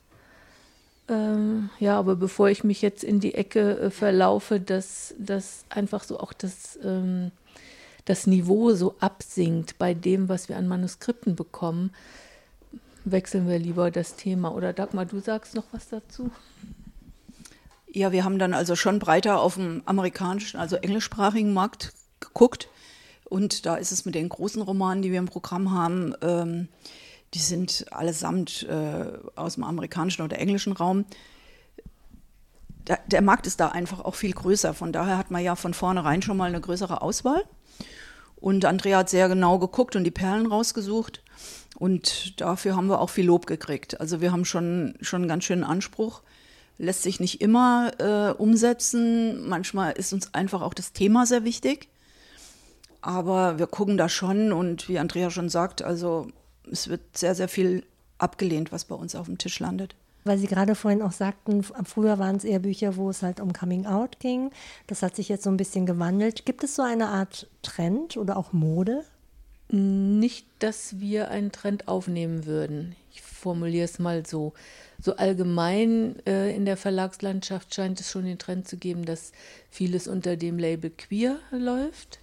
Ähm, 1.10 1.70
ja, 1.80 1.98
aber 1.98 2.16
bevor 2.16 2.50
ich 2.50 2.64
mich 2.64 2.82
jetzt 2.82 3.04
in 3.04 3.20
die 3.20 3.34
Ecke 3.34 3.80
äh, 3.80 3.90
verlaufe, 3.90 4.60
dass, 4.60 5.16
dass 5.18 5.66
einfach 5.70 6.04
so 6.04 6.20
auch 6.20 6.34
das, 6.34 6.78
ähm, 6.84 7.32
das 8.06 8.28
Niveau 8.28 8.74
so 8.74 8.96
absinkt 9.00 9.78
bei 9.80 9.94
dem, 9.94 10.30
was 10.30 10.50
wir 10.50 10.58
an 10.58 10.68
Manuskripten 10.68 11.36
bekommen, 11.36 11.92
wechseln 13.06 13.48
wir 13.48 13.58
lieber 13.58 13.90
das 13.90 14.16
Thema. 14.16 14.54
Oder 14.54 14.72
Dagmar, 14.72 15.06
du 15.06 15.20
sagst 15.20 15.56
noch 15.56 15.66
was 15.72 15.90
dazu? 15.90 16.30
Ja, 17.92 18.12
wir 18.12 18.24
haben 18.24 18.38
dann 18.38 18.54
also 18.54 18.76
schon 18.76 19.00
breiter 19.00 19.40
auf 19.40 19.56
dem 19.56 19.82
amerikanischen, 19.86 20.60
also 20.60 20.76
englischsprachigen 20.76 21.54
Markt 21.54 21.94
geguckt. 22.20 22.70
Und 23.26 23.66
da 23.66 23.76
ist 23.76 23.92
es 23.92 24.06
mit 24.06 24.16
den 24.16 24.30
großen 24.30 24.62
Romanen, 24.62 25.02
die 25.02 25.12
wir 25.12 25.20
im 25.20 25.26
Programm 25.26 25.72
haben, 25.72 26.14
ähm, 26.22 26.68
die 27.34 27.40
sind 27.40 27.86
allesamt 27.92 28.64
äh, 28.64 29.06
aus 29.36 29.56
dem 29.56 29.64
amerikanischen 29.64 30.24
oder 30.24 30.40
englischen 30.40 30.74
Raum. 30.74 31.06
Da, 32.86 32.98
der 33.08 33.22
Markt 33.22 33.46
ist 33.46 33.60
da 33.60 33.70
einfach 33.70 34.00
auch 34.00 34.16
viel 34.16 34.34
größer. 34.34 34.74
Von 34.74 34.92
daher 34.92 35.18
hat 35.18 35.30
man 35.30 35.44
ja 35.44 35.56
von 35.56 35.74
vornherein 35.74 36.22
schon 36.22 36.38
mal 36.38 36.50
eine 36.50 36.62
größere 36.62 37.02
Auswahl. 37.02 37.44
Und 38.36 38.66
Andrea 38.66 39.00
hat 39.00 39.10
sehr 39.10 39.28
genau 39.30 39.60
geguckt 39.60 39.96
und 39.96 40.04
die 40.06 40.12
Perlen 40.12 40.48
rausgesucht. 40.48 41.22
Und 41.78 42.40
dafür 42.42 42.76
haben 42.76 42.88
wir 42.88 43.00
auch 43.00 43.10
viel 43.10 43.26
Lob 43.26 43.46
gekriegt. 43.46 44.00
Also 44.00 44.22
wir 44.22 44.32
haben 44.32 44.46
schon, 44.46 44.96
schon 45.02 45.22
einen 45.22 45.30
ganz 45.30 45.44
schönen 45.44 45.64
Anspruch. 45.64 46.22
Lässt 46.78 47.04
sich 47.04 47.20
nicht 47.20 47.42
immer 47.42 47.92
äh, 48.00 48.32
umsetzen. 48.32 49.48
Manchmal 49.48 49.92
ist 49.94 50.14
uns 50.14 50.34
einfach 50.34 50.62
auch 50.62 50.74
das 50.74 50.94
Thema 50.94 51.26
sehr 51.26 51.44
wichtig. 51.44 51.90
Aber 53.02 53.60
wir 53.60 53.68
gucken 53.68 53.98
da 53.98 54.10
schon 54.10 54.52
und 54.52 54.90
wie 54.90 55.00
Andrea 55.00 55.30
schon 55.30 55.50
sagt, 55.50 55.82
also 55.82 56.28
es 56.72 56.88
wird 56.88 57.18
sehr, 57.18 57.36
sehr 57.36 57.48
viel 57.48 57.84
abgelehnt, 58.18 58.72
was 58.72 58.86
bei 58.86 58.96
uns 58.96 59.16
auf 59.16 59.28
dem 59.28 59.38
Tisch 59.38 59.60
landet. 59.60 59.96
Weil 60.26 60.38
Sie 60.38 60.48
gerade 60.48 60.76
vorhin 60.76 61.02
auch 61.02 61.14
sagten, 61.14 61.64
früher 61.64 62.20
waren 62.20 62.36
es 62.36 62.44
eher 62.44 62.60
Bücher, 62.60 62.98
wo 62.98 63.10
es 63.10 63.24
halt 63.24 63.40
um 63.40 63.54
Coming 63.54 63.86
Out 63.86 64.20
ging. 64.20 64.52
Das 64.88 65.02
hat 65.02 65.16
sich 65.16 65.30
jetzt 65.30 65.44
so 65.44 65.50
ein 65.50 65.58
bisschen 65.58 65.86
gewandelt. 65.86 66.46
Gibt 66.46 66.64
es 66.64 66.76
so 66.76 66.82
eine 66.82 67.08
Art 67.08 67.48
Trend 67.62 68.18
oder 68.18 68.36
auch 68.36 68.52
Mode? 68.52 69.06
Nicht, 69.70 70.46
dass 70.60 71.00
wir 71.00 71.30
einen 71.30 71.52
Trend 71.52 71.88
aufnehmen 71.88 72.46
würden. 72.46 72.96
Ich 73.12 73.22
formuliere 73.22 73.86
es 73.86 74.00
mal 74.00 74.26
so. 74.26 74.54
So 75.02 75.16
allgemein 75.16 76.16
äh, 76.26 76.54
in 76.54 76.66
der 76.66 76.76
Verlagslandschaft 76.76 77.74
scheint 77.74 78.00
es 78.02 78.12
schon 78.12 78.26
den 78.26 78.40
Trend 78.40 78.68
zu 78.68 78.78
geben, 78.78 79.06
dass 79.06 79.32
vieles 79.70 80.08
unter 80.08 80.36
dem 80.36 80.60
Label 80.60 80.90
queer 80.90 81.38
läuft. 81.52 82.20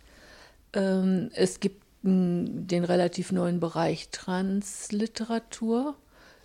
Ähm, 0.75 1.31
es 1.35 1.61
gibt 1.61 1.86
den 2.07 2.85
relativ 2.85 3.33
neuen 3.33 3.61
Bereich 3.61 4.09
Transliteratur, 4.11 5.97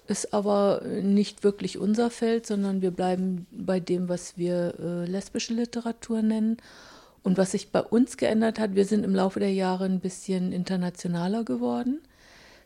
ist 0.08 0.34
aber 0.34 0.82
nicht 1.02 1.44
wirklich 1.44 1.78
unser 1.78 2.10
Feld, 2.10 2.46
sondern 2.46 2.82
wir 2.82 2.92
bleiben 2.92 3.48
bei 3.52 3.80
dem, 3.80 4.10
was 4.10 4.38
wir 4.38 4.74
äh, 4.80 5.06
lesbische 5.06 5.54
Literatur 5.54 6.22
nennen. 6.22 6.58
Und 7.24 7.38
was 7.38 7.52
sich 7.52 7.72
bei 7.72 7.82
uns 7.82 8.18
geändert 8.18 8.60
hat, 8.60 8.76
wir 8.76 8.86
sind 8.86 9.06
im 9.06 9.14
Laufe 9.14 9.40
der 9.40 9.54
Jahre 9.54 9.86
ein 9.86 10.00
bisschen 10.00 10.52
internationaler 10.52 11.44
geworden. 11.44 12.02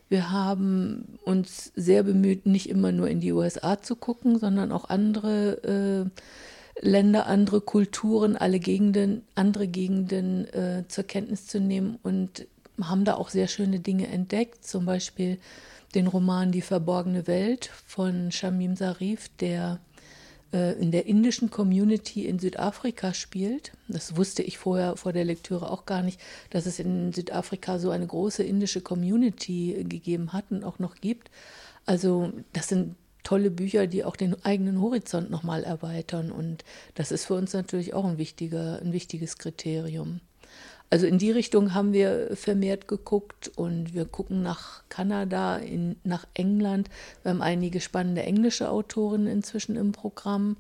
Wir 0.08 0.32
haben 0.32 1.18
uns 1.24 1.72
sehr 1.76 2.04
bemüht, 2.04 2.46
nicht 2.46 2.70
immer 2.70 2.92
nur 2.92 3.10
in 3.10 3.20
die 3.20 3.34
USA 3.34 3.82
zu 3.82 3.96
gucken, 3.96 4.40
sondern 4.40 4.72
auch 4.72 4.90
andere 4.90 6.10
äh, 6.82 6.88
Länder, 6.88 7.28
andere 7.28 7.62
Kulturen, 7.62 8.36
alle 8.36 8.60
Gegenden, 8.60 9.24
andere 9.34 9.68
Gegenden 9.68 10.46
äh, 10.54 10.84
zur 10.88 11.06
Kenntnis 11.06 11.48
zu 11.48 11.60
nehmen 11.60 11.98
und 12.04 12.48
haben 12.82 13.06
da 13.06 13.16
auch 13.16 13.30
sehr 13.30 13.48
schöne 13.48 13.80
Dinge 13.80 14.08
entdeckt. 14.08 14.66
Zum 14.66 14.86
Beispiel 14.86 15.40
den 15.94 16.08
Roman 16.08 16.52
Die 16.52 16.62
verborgene 16.62 17.28
Welt 17.28 17.72
von 17.86 18.32
Shamim 18.32 18.76
Sarif, 18.76 19.30
der 19.40 19.80
äh, 20.54 20.74
in 20.74 20.92
der 20.92 21.06
indischen 21.06 21.50
Community 21.50 22.26
in 22.26 22.40
Südafrika 22.40 23.14
spielt. 23.14 23.74
Das 23.88 24.16
wusste 24.16 24.44
ich 24.44 24.58
vorher 24.58 24.98
vor 24.98 25.14
der 25.14 25.26
Lektüre 25.26 25.70
auch 25.70 25.86
gar 25.86 26.02
nicht, 26.02 26.20
dass 26.50 26.66
es 26.66 26.80
in 26.80 27.14
Südafrika 27.14 27.80
so 27.80 27.90
eine 27.90 28.08
große 28.08 28.44
indische 28.44 28.82
Community 28.82 29.86
gegeben 29.88 30.34
hat 30.34 30.46
und 30.52 30.64
auch 30.64 30.80
noch 30.80 30.96
gibt. 30.96 31.30
Also 31.86 32.32
das 32.54 32.68
sind 32.68 32.96
tolle 33.24 33.52
Bücher, 33.52 33.88
die 33.88 34.04
auch 34.04 34.16
den 34.16 34.46
eigenen 34.46 34.80
Horizont 34.80 35.30
nochmal 35.30 35.64
erweitern. 35.64 36.32
Und 36.32 36.64
das 36.94 37.12
ist 37.12 37.26
für 37.26 37.34
uns 37.34 37.54
natürlich 37.54 37.94
auch 37.94 38.06
ein, 38.06 38.18
wichtiger, 38.18 38.80
ein 38.82 38.94
wichtiges 38.94 39.38
Kriterium. 39.38 40.22
Also 40.90 41.08
in 41.08 41.18
die 41.18 41.32
Richtung 41.32 41.74
haben 41.74 41.94
wir 41.94 42.36
vermehrt 42.36 42.88
geguckt 42.88 43.52
und 43.56 43.94
wir 43.94 44.06
gucken 44.06 44.44
nach 44.44 44.84
Kanada, 44.88 45.58
in, 45.58 45.96
nach 46.04 46.28
England. 46.36 46.90
Wir 47.24 47.32
haben 47.32 47.42
einige 47.42 47.82
spannende 47.82 48.24
englische 48.24 48.70
Autoren 48.70 49.26
inzwischen 49.28 49.76
im 49.78 49.92
Programm, 49.92 50.58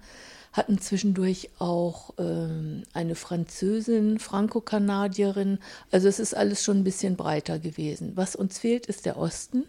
hatten 0.51 0.79
zwischendurch 0.79 1.49
auch 1.59 2.13
ähm, 2.17 2.83
eine 2.93 3.15
Französin, 3.15 4.19
Franco-Kanadierin. 4.19 5.59
Also 5.91 6.07
es 6.07 6.19
ist 6.19 6.35
alles 6.35 6.63
schon 6.63 6.77
ein 6.77 6.83
bisschen 6.83 7.15
breiter 7.17 7.59
gewesen. 7.59 8.13
Was 8.15 8.35
uns 8.35 8.57
fehlt, 8.57 8.87
ist 8.87 9.05
der 9.05 9.17
Osten. 9.17 9.65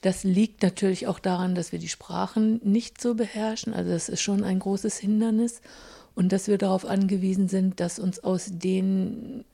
Das 0.00 0.24
liegt 0.24 0.62
natürlich 0.62 1.06
auch 1.08 1.18
daran, 1.18 1.54
dass 1.54 1.72
wir 1.72 1.78
die 1.78 1.88
Sprachen 1.88 2.60
nicht 2.62 3.00
so 3.00 3.14
beherrschen. 3.14 3.74
Also 3.74 3.90
das 3.90 4.08
ist 4.08 4.22
schon 4.22 4.44
ein 4.44 4.58
großes 4.60 4.96
Hindernis 4.96 5.60
und 6.20 6.32
dass 6.32 6.48
wir 6.48 6.58
darauf 6.58 6.84
angewiesen 6.84 7.48
sind, 7.48 7.80
dass 7.80 7.98
uns 7.98 8.22
aus 8.22 8.50
den 8.52 9.46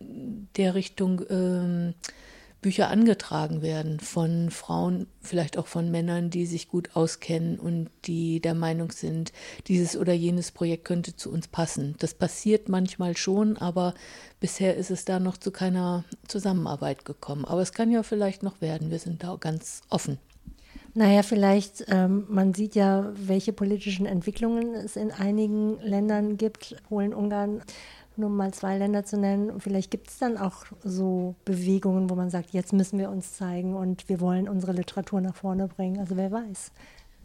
der 0.57 0.75
Richtung 0.75 1.23
ähm, 1.31 1.95
Bücher 2.61 2.89
angetragen 2.91 3.63
werden 3.63 4.01
von 4.01 4.51
Frauen, 4.51 5.07
vielleicht 5.21 5.59
auch 5.59 5.69
von 5.69 5.93
Männern, 5.93 6.29
die 6.29 6.45
sich 6.45 6.67
gut 6.67 6.97
auskennen 6.97 7.61
und 7.61 7.89
die 8.07 8.41
der 8.41 8.55
Meinung 8.55 8.91
sind, 8.91 9.33
dieses 9.69 9.97
oder 9.97 10.13
jenes 10.13 10.51
Projekt 10.51 10.87
könnte 10.87 11.15
zu 11.15 11.31
uns 11.31 11.47
passen. 11.47 11.95
Das 12.01 12.15
passiert 12.15 12.69
manchmal 12.69 13.17
schon, 13.17 13.57
aber 13.57 13.95
bisher 14.41 14.77
ist 14.77 14.91
es 14.91 15.05
da 15.05 15.21
noch 15.21 15.37
zu 15.37 15.53
keiner 15.53 16.03
Zusammenarbeit 16.27 17.05
gekommen. 17.05 17.45
Aber 17.45 17.63
es 17.63 17.75
kann 17.75 17.93
ja 17.93 18.03
vielleicht 18.03 18.43
noch 18.43 18.61
werden. 18.61 18.91
Wir 18.91 18.99
sind 18.99 19.23
da 19.23 19.37
ganz 19.39 19.83
offen. 19.89 20.19
Naja, 20.97 21.23
vielleicht, 21.23 21.85
ähm, 21.89 22.25
man 22.31 22.55
sieht 22.55 22.75
ja, 22.75 23.13
welche 23.15 23.53
politischen 23.53 24.07
Entwicklungen 24.07 24.75
es 24.75 24.97
in 24.97 25.13
einigen 25.13 25.79
Ländern 25.83 26.39
gibt, 26.39 26.75
Polen, 26.89 27.13
Ungarn, 27.13 27.61
nur 28.17 28.31
mal 28.31 28.55
zwei 28.55 28.79
Länder 28.79 29.05
zu 29.05 29.19
nennen. 29.19 29.61
Vielleicht 29.61 29.91
gibt 29.91 30.09
es 30.09 30.17
dann 30.17 30.39
auch 30.39 30.65
so 30.83 31.35
Bewegungen, 31.45 32.09
wo 32.09 32.15
man 32.15 32.31
sagt, 32.31 32.55
jetzt 32.55 32.73
müssen 32.73 32.99
wir 32.99 33.11
uns 33.11 33.35
zeigen 33.35 33.75
und 33.75 34.09
wir 34.09 34.21
wollen 34.23 34.49
unsere 34.49 34.73
Literatur 34.73 35.21
nach 35.21 35.35
vorne 35.35 35.69
bringen. 35.69 36.01
Also 36.01 36.17
wer 36.17 36.33
weiß. 36.33 36.73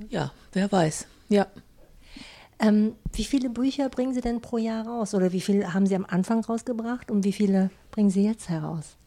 Ja, 0.09 0.33
wer 0.51 0.69
weiß. 0.69 1.07
Ja. 1.29 1.47
Ähm, 2.59 2.97
wie 3.13 3.23
viele 3.23 3.49
Bücher 3.49 3.87
bringen 3.87 4.13
Sie 4.13 4.19
denn 4.19 4.41
pro 4.41 4.57
Jahr 4.57 4.85
raus? 4.85 5.15
Oder 5.15 5.31
wie 5.31 5.39
viele 5.39 5.73
haben 5.73 5.85
Sie 5.85 5.95
am 5.95 6.05
Anfang 6.05 6.43
rausgebracht 6.43 7.09
und 7.09 7.23
wie 7.23 7.31
viele 7.31 7.69
bringen 7.89 8.09
Sie 8.09 8.25
jetzt 8.25 8.49
heraus? 8.49 8.97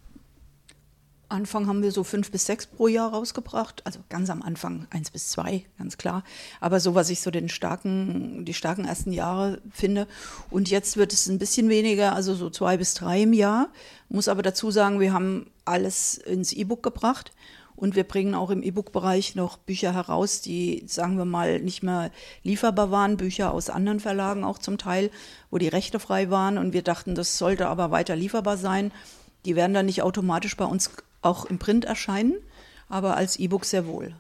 Anfang 1.35 1.67
haben 1.67 1.83
wir 1.83 1.93
so 1.93 2.05
fünf 2.05 2.31
bis 2.31 2.47
sechs 2.47 2.67
pro 2.67 2.89
Jahr 2.89 3.11
rausgebracht. 3.13 3.83
Also 3.85 4.01
ganz 4.09 4.31
am 4.31 4.41
Anfang 4.41 4.87
eins 4.91 5.11
bis 5.11 5.29
zwei, 5.29 5.65
ganz 5.77 5.99
klar. 5.99 6.25
Aber 6.61 6.81
so, 6.81 6.95
was 6.95 7.11
ich 7.11 7.21
so 7.21 7.31
den 7.31 7.49
starken, 7.49 8.45
die 8.45 8.55
starken 8.55 8.87
ersten 8.87 9.13
Jahre 9.13 9.61
finde. 9.71 10.07
Und 10.51 10.71
jetzt 10.71 10.97
wird 10.97 11.13
es 11.13 11.29
ein 11.29 11.39
bisschen 11.39 11.69
weniger, 11.69 12.15
also 12.15 12.35
so 12.35 12.49
zwei 12.49 12.77
bis 12.77 12.95
drei 12.95 13.23
im 13.23 13.33
Jahr. 13.33 13.69
Muss 14.09 14.29
aber 14.29 14.43
dazu 14.43 14.71
sagen, 14.71 15.01
wir 15.01 15.13
haben 15.13 15.51
alles 15.65 16.17
ins 16.17 16.53
E-Book 16.53 16.83
gebracht. 16.83 17.33
Und 17.77 17.97
wir 17.97 18.05
bringen 18.05 18.37
auch 18.37 18.51
im 18.51 18.63
E-Book-Bereich 18.63 19.35
noch 19.35 19.57
Bücher 19.57 19.93
heraus, 19.93 20.41
die, 20.41 20.85
sagen 20.87 21.19
wir 21.19 21.25
mal, 21.25 21.59
nicht 21.59 21.83
mehr 21.83 22.13
lieferbar 22.45 22.93
waren. 22.93 23.17
Bücher 23.17 23.53
aus 23.53 23.69
anderen 23.69 23.99
Verlagen 23.99 24.45
auch 24.45 24.59
zum 24.59 24.79
Teil, 24.79 25.11
wo 25.51 25.59
die 25.59 25.69
Rechte 25.69 25.99
frei 25.99 26.31
waren. 26.31 26.57
Und 26.57 26.73
wir 26.73 26.83
dachten, 26.83 27.17
das 27.17 27.37
sollte 27.37 27.67
aber 27.67 27.91
weiter 27.91 28.15
lieferbar 28.15 28.57
sein. 28.57 28.93
Die 29.45 29.57
werden 29.57 29.75
dann 29.75 29.87
nicht 29.87 30.03
automatisch 30.03 30.57
bei 30.57 30.65
uns 30.65 30.93
auch 31.25 31.45
im 31.45 31.59
Print 31.59 31.85
erscheinen, 31.85 32.35
aber 32.89 33.17
als 33.17 33.37
E-Book 33.39 33.65
sehr 33.65 33.87
wohl. 33.87 34.15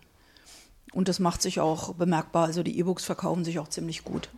Und 0.92 1.08
das 1.08 1.18
macht 1.18 1.42
sich 1.42 1.60
auch 1.60 1.94
bemerkbar. 1.94 2.46
Also 2.46 2.62
die 2.62 2.78
E-Books 2.78 3.04
verkaufen 3.04 3.44
sich 3.44 3.58
auch 3.58 3.68
ziemlich 3.68 4.04
gut. 4.04 4.28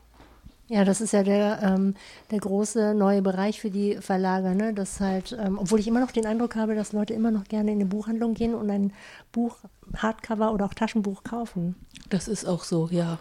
Ja, 0.68 0.84
das 0.84 1.00
ist 1.00 1.12
ja 1.12 1.22
der, 1.22 1.60
ähm, 1.62 1.94
der 2.32 2.40
große 2.40 2.94
neue 2.94 3.22
Bereich 3.22 3.60
für 3.60 3.70
die 3.70 3.98
Verlage, 4.00 4.54
ne? 4.56 4.74
Das 4.74 4.98
halt, 4.98 5.36
ähm, 5.38 5.58
obwohl 5.58 5.78
ich 5.78 5.86
immer 5.86 6.00
noch 6.00 6.10
den 6.10 6.26
Eindruck 6.26 6.56
habe, 6.56 6.74
dass 6.74 6.92
Leute 6.92 7.14
immer 7.14 7.30
noch 7.30 7.44
gerne 7.44 7.70
in 7.70 7.78
eine 7.78 7.86
Buchhandlung 7.86 8.34
gehen 8.34 8.52
und 8.52 8.68
ein 8.70 8.92
Buch, 9.30 9.56
Hardcover 9.96 10.52
oder 10.52 10.64
auch 10.64 10.74
Taschenbuch 10.74 11.22
kaufen. 11.22 11.76
Das 12.08 12.26
ist 12.26 12.46
auch 12.46 12.64
so, 12.64 12.88
ja. 12.90 13.18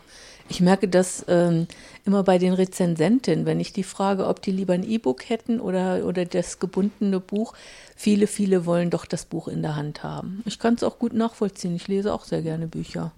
Ich 0.48 0.62
merke 0.62 0.88
das 0.88 1.26
ähm, 1.28 1.68
immer 2.04 2.24
bei 2.24 2.38
den 2.38 2.54
Rezensentinnen, 2.54 3.46
wenn 3.46 3.60
ich 3.60 3.74
die 3.74 3.84
frage, 3.84 4.28
ob 4.28 4.42
die 4.42 4.52
lieber 4.52 4.74
ein 4.74 4.84
E-Book 4.84 5.30
hätten 5.30 5.60
oder, 5.60 6.06
oder 6.06 6.26
das 6.26 6.60
gebundene 6.60 7.20
Buch. 7.20 7.54
Viele, 7.96 8.26
viele 8.28 8.66
wollen 8.66 8.90
doch 8.90 9.06
das 9.06 9.26
Buch 9.26 9.48
in 9.48 9.62
der 9.62 9.76
Hand 9.76 10.04
haben. 10.04 10.42
Ich 10.46 10.58
kann 10.60 10.76
es 10.76 10.84
auch 10.84 10.98
gut 11.00 11.14
nachvollziehen. 11.14 11.76
Ich 11.76 11.88
lese 11.88 12.14
auch 12.14 12.26
sehr 12.26 12.42
gerne 12.42 12.68
Bücher. 12.68 13.12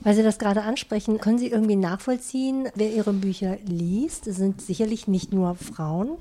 Weil 0.00 0.14
Sie 0.14 0.22
das 0.22 0.38
gerade 0.38 0.62
ansprechen, 0.62 1.18
können 1.18 1.38
Sie 1.38 1.48
irgendwie 1.48 1.76
nachvollziehen, 1.76 2.68
wer 2.74 2.90
Ihre 2.92 3.12
Bücher 3.12 3.58
liest? 3.64 4.26
Es 4.26 4.36
sind 4.36 4.60
sicherlich 4.60 5.08
nicht 5.08 5.32
nur 5.32 5.54
Frauen, 5.54 6.18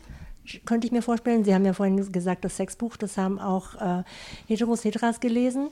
könnte 0.65 0.87
ich 0.87 0.93
mir 0.93 1.01
vorstellen. 1.01 1.43
Sie 1.43 1.53
haben 1.53 1.65
ja 1.65 1.73
vorhin 1.73 2.11
gesagt, 2.11 2.45
das 2.45 2.57
Sexbuch, 2.57 2.97
das 2.97 3.17
haben 3.17 3.39
auch 3.39 3.75
äh, 3.75 4.03
Heteros, 4.47 4.83
Heteras 4.83 5.19
gelesen. 5.19 5.69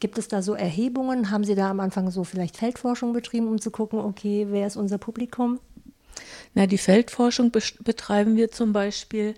Gibt 0.00 0.18
es 0.18 0.28
da 0.28 0.42
so 0.42 0.54
Erhebungen? 0.54 1.30
Haben 1.30 1.44
Sie 1.44 1.54
da 1.54 1.70
am 1.70 1.80
Anfang 1.80 2.10
so 2.10 2.24
vielleicht 2.24 2.56
Feldforschung 2.56 3.12
betrieben, 3.12 3.48
um 3.48 3.60
zu 3.60 3.70
gucken, 3.70 3.98
okay, 4.00 4.46
wer 4.50 4.66
ist 4.66 4.76
unser 4.76 4.98
Publikum? 4.98 5.58
Na, 6.54 6.66
die 6.66 6.78
Feldforschung 6.78 7.50
betreiben 7.50 8.36
wir 8.36 8.50
zum 8.50 8.72
Beispiel 8.72 9.34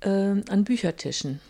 äh, 0.00 0.08
an 0.08 0.64
Büchertischen. 0.64 1.40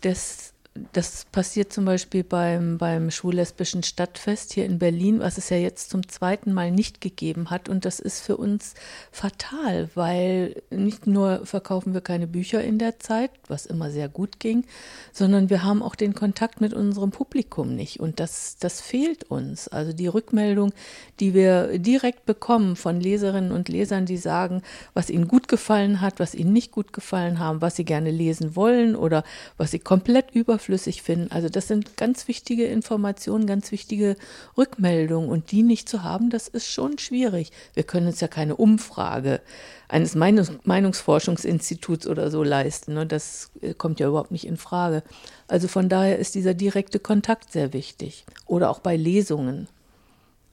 Das 0.00 0.52
das 0.92 1.26
passiert 1.32 1.72
zum 1.72 1.84
Beispiel 1.84 2.24
beim, 2.24 2.78
beim 2.78 3.10
schwul-lesbischen 3.10 3.82
Stadtfest 3.82 4.52
hier 4.52 4.64
in 4.66 4.78
Berlin, 4.78 5.20
was 5.20 5.38
es 5.38 5.48
ja 5.50 5.56
jetzt 5.56 5.90
zum 5.90 6.08
zweiten 6.08 6.52
Mal 6.52 6.70
nicht 6.70 7.00
gegeben 7.00 7.50
hat. 7.50 7.68
Und 7.68 7.84
das 7.84 8.00
ist 8.00 8.20
für 8.20 8.36
uns 8.36 8.74
fatal, 9.10 9.88
weil 9.94 10.62
nicht 10.70 11.06
nur 11.06 11.46
verkaufen 11.46 11.94
wir 11.94 12.00
keine 12.00 12.26
Bücher 12.26 12.62
in 12.62 12.78
der 12.78 12.98
Zeit, 12.98 13.30
was 13.48 13.66
immer 13.66 13.90
sehr 13.90 14.08
gut 14.08 14.38
ging, 14.40 14.64
sondern 15.12 15.50
wir 15.50 15.62
haben 15.62 15.82
auch 15.82 15.94
den 15.94 16.14
Kontakt 16.14 16.60
mit 16.60 16.74
unserem 16.74 17.10
Publikum 17.10 17.74
nicht. 17.74 18.00
Und 18.00 18.20
das, 18.20 18.56
das 18.58 18.80
fehlt 18.80 19.24
uns. 19.24 19.68
Also 19.68 19.92
die 19.92 20.08
Rückmeldung, 20.08 20.72
die 21.20 21.34
wir 21.34 21.78
direkt 21.78 22.26
bekommen 22.26 22.76
von 22.76 23.00
Leserinnen 23.00 23.52
und 23.52 23.68
Lesern, 23.68 24.06
die 24.06 24.18
sagen, 24.18 24.62
was 24.94 25.10
ihnen 25.10 25.28
gut 25.28 25.48
gefallen 25.48 26.00
hat, 26.00 26.20
was 26.20 26.34
ihnen 26.34 26.52
nicht 26.52 26.72
gut 26.72 26.92
gefallen 26.92 27.38
haben, 27.38 27.60
was 27.60 27.76
sie 27.76 27.84
gerne 27.84 28.10
lesen 28.10 28.56
wollen 28.56 28.94
oder 28.94 29.24
was 29.56 29.70
sie 29.70 29.78
komplett 29.78 30.30
überflüssig 30.32 30.65
überflüssig 30.66 31.02
finden. 31.02 31.30
Also 31.30 31.48
das 31.48 31.68
sind 31.68 31.96
ganz 31.96 32.28
wichtige 32.28 32.66
Informationen, 32.66 33.46
ganz 33.46 33.72
wichtige 33.72 34.16
Rückmeldungen 34.56 35.30
und 35.30 35.52
die 35.52 35.62
nicht 35.62 35.88
zu 35.88 36.02
haben, 36.02 36.30
das 36.30 36.48
ist 36.48 36.66
schon 36.66 36.98
schwierig. 36.98 37.52
Wir 37.74 37.84
können 37.84 38.08
uns 38.08 38.20
ja 38.20 38.28
keine 38.28 38.56
Umfrage 38.56 39.40
eines 39.88 40.14
Meinungs 40.14 40.52
Meinungsforschungsinstituts 40.64 42.06
oder 42.06 42.30
so 42.30 42.42
leisten. 42.42 42.94
Ne? 42.94 43.06
Das 43.06 43.50
äh, 43.60 43.74
kommt 43.74 44.00
ja 44.00 44.08
überhaupt 44.08 44.32
nicht 44.32 44.46
in 44.46 44.56
Frage. 44.56 45.02
Also 45.48 45.68
von 45.68 45.88
daher 45.88 46.18
ist 46.18 46.34
dieser 46.34 46.54
direkte 46.54 46.98
Kontakt 46.98 47.52
sehr 47.52 47.72
wichtig. 47.72 48.24
Oder 48.46 48.70
auch 48.70 48.80
bei 48.80 48.96
Lesungen. 48.96 49.68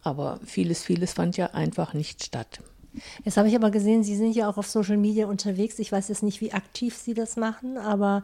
Aber 0.03 0.39
vieles, 0.45 0.83
vieles 0.83 1.13
fand 1.13 1.37
ja 1.37 1.47
einfach 1.47 1.93
nicht 1.93 2.23
statt. 2.23 2.59
Jetzt 3.23 3.37
habe 3.37 3.47
ich 3.47 3.55
aber 3.55 3.71
gesehen, 3.71 4.03
Sie 4.03 4.15
sind 4.15 4.35
ja 4.35 4.49
auch 4.49 4.57
auf 4.57 4.67
Social 4.67 4.97
Media 4.97 5.27
unterwegs. 5.27 5.79
Ich 5.79 5.91
weiß 5.91 6.09
jetzt 6.09 6.23
nicht, 6.23 6.41
wie 6.41 6.53
aktiv 6.53 6.95
Sie 6.95 7.13
das 7.13 7.37
machen, 7.37 7.77
aber 7.77 8.23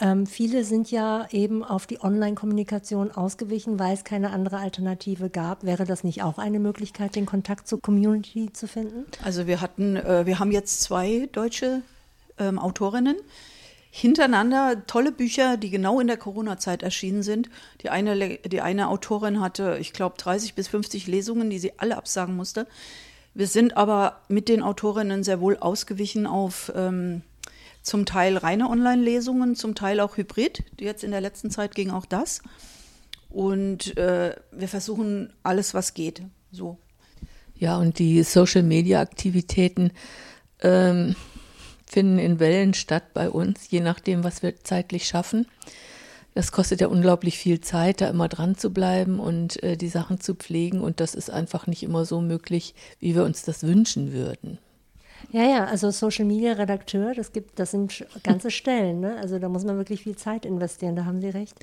ähm, 0.00 0.26
viele 0.26 0.64
sind 0.64 0.90
ja 0.90 1.26
eben 1.30 1.64
auf 1.64 1.86
die 1.86 2.00
Online-Kommunikation 2.00 3.10
ausgewichen, 3.10 3.78
weil 3.78 3.94
es 3.94 4.04
keine 4.04 4.30
andere 4.30 4.58
Alternative 4.58 5.30
gab. 5.30 5.64
Wäre 5.64 5.84
das 5.84 6.04
nicht 6.04 6.22
auch 6.22 6.38
eine 6.38 6.58
Möglichkeit, 6.58 7.16
den 7.16 7.26
Kontakt 7.26 7.68
zur 7.68 7.80
Community 7.80 8.52
zu 8.52 8.68
finden? 8.68 9.04
Also 9.24 9.46
wir 9.46 9.60
hatten, 9.60 9.96
äh, 9.96 10.26
wir 10.26 10.38
haben 10.38 10.52
jetzt 10.52 10.80
zwei 10.82 11.28
deutsche 11.32 11.82
ähm, 12.38 12.58
Autorinnen 12.58 13.16
hintereinander 13.90 14.86
tolle 14.86 15.12
Bücher, 15.12 15.56
die 15.56 15.70
genau 15.70 15.98
in 15.98 16.06
der 16.06 16.16
Corona-Zeit 16.16 16.82
erschienen 16.82 17.22
sind. 17.22 17.48
Die 17.82 17.90
eine, 17.90 18.38
die 18.38 18.60
eine 18.60 18.88
Autorin 18.88 19.40
hatte, 19.40 19.78
ich 19.80 19.92
glaube, 19.92 20.16
30 20.18 20.54
bis 20.54 20.68
50 20.68 21.06
Lesungen, 21.06 21.50
die 21.50 21.58
sie 21.58 21.72
alle 21.78 21.96
absagen 21.96 22.36
musste. 22.36 22.66
Wir 23.34 23.46
sind 23.46 23.76
aber 23.76 24.20
mit 24.28 24.48
den 24.48 24.62
Autorinnen 24.62 25.22
sehr 25.22 25.40
wohl 25.40 25.56
ausgewichen 25.56 26.26
auf 26.26 26.72
ähm, 26.74 27.22
zum 27.82 28.04
Teil 28.04 28.36
reine 28.36 28.68
Online-Lesungen, 28.68 29.54
zum 29.56 29.74
Teil 29.74 30.00
auch 30.00 30.16
Hybrid. 30.16 30.64
Jetzt 30.78 31.04
in 31.04 31.10
der 31.10 31.20
letzten 31.20 31.50
Zeit 31.50 31.74
ging 31.74 31.90
auch 31.90 32.06
das. 32.06 32.42
Und 33.30 33.96
äh, 33.96 34.34
wir 34.52 34.68
versuchen 34.68 35.32
alles, 35.42 35.74
was 35.74 35.94
geht. 35.94 36.22
So. 36.50 36.78
Ja, 37.54 37.78
und 37.78 37.98
die 37.98 38.22
Social-Media-Aktivitäten 38.22 39.92
ähm, 40.60 41.16
finden 41.86 42.18
in 42.18 42.40
Wellen 42.40 42.74
statt 42.74 43.14
bei 43.14 43.30
uns, 43.30 43.70
je 43.70 43.80
nachdem, 43.80 44.24
was 44.24 44.42
wir 44.42 44.62
zeitlich 44.62 45.06
schaffen. 45.06 45.46
Das 46.38 46.52
kostet 46.52 46.80
ja 46.80 46.86
unglaublich 46.86 47.36
viel 47.36 47.60
Zeit, 47.60 48.00
da 48.00 48.08
immer 48.08 48.28
dran 48.28 48.56
zu 48.56 48.72
bleiben 48.72 49.18
und 49.18 49.60
äh, 49.64 49.76
die 49.76 49.88
Sachen 49.88 50.20
zu 50.20 50.36
pflegen. 50.36 50.80
Und 50.80 51.00
das 51.00 51.16
ist 51.16 51.30
einfach 51.30 51.66
nicht 51.66 51.82
immer 51.82 52.04
so 52.04 52.20
möglich, 52.20 52.76
wie 53.00 53.16
wir 53.16 53.24
uns 53.24 53.42
das 53.42 53.64
wünschen 53.64 54.12
würden. 54.12 54.60
Ja, 55.32 55.42
ja, 55.42 55.64
also 55.64 55.90
Social 55.90 56.24
Media 56.24 56.52
Redakteur, 56.52 57.12
das 57.12 57.32
gibt, 57.32 57.58
das 57.58 57.72
sind 57.72 58.06
ganze 58.22 58.52
Stellen, 58.52 59.00
ne? 59.00 59.16
Also 59.20 59.40
da 59.40 59.48
muss 59.48 59.64
man 59.64 59.78
wirklich 59.78 60.04
viel 60.04 60.14
Zeit 60.14 60.46
investieren, 60.46 60.94
da 60.94 61.06
haben 61.06 61.20
Sie 61.20 61.30
recht. 61.30 61.56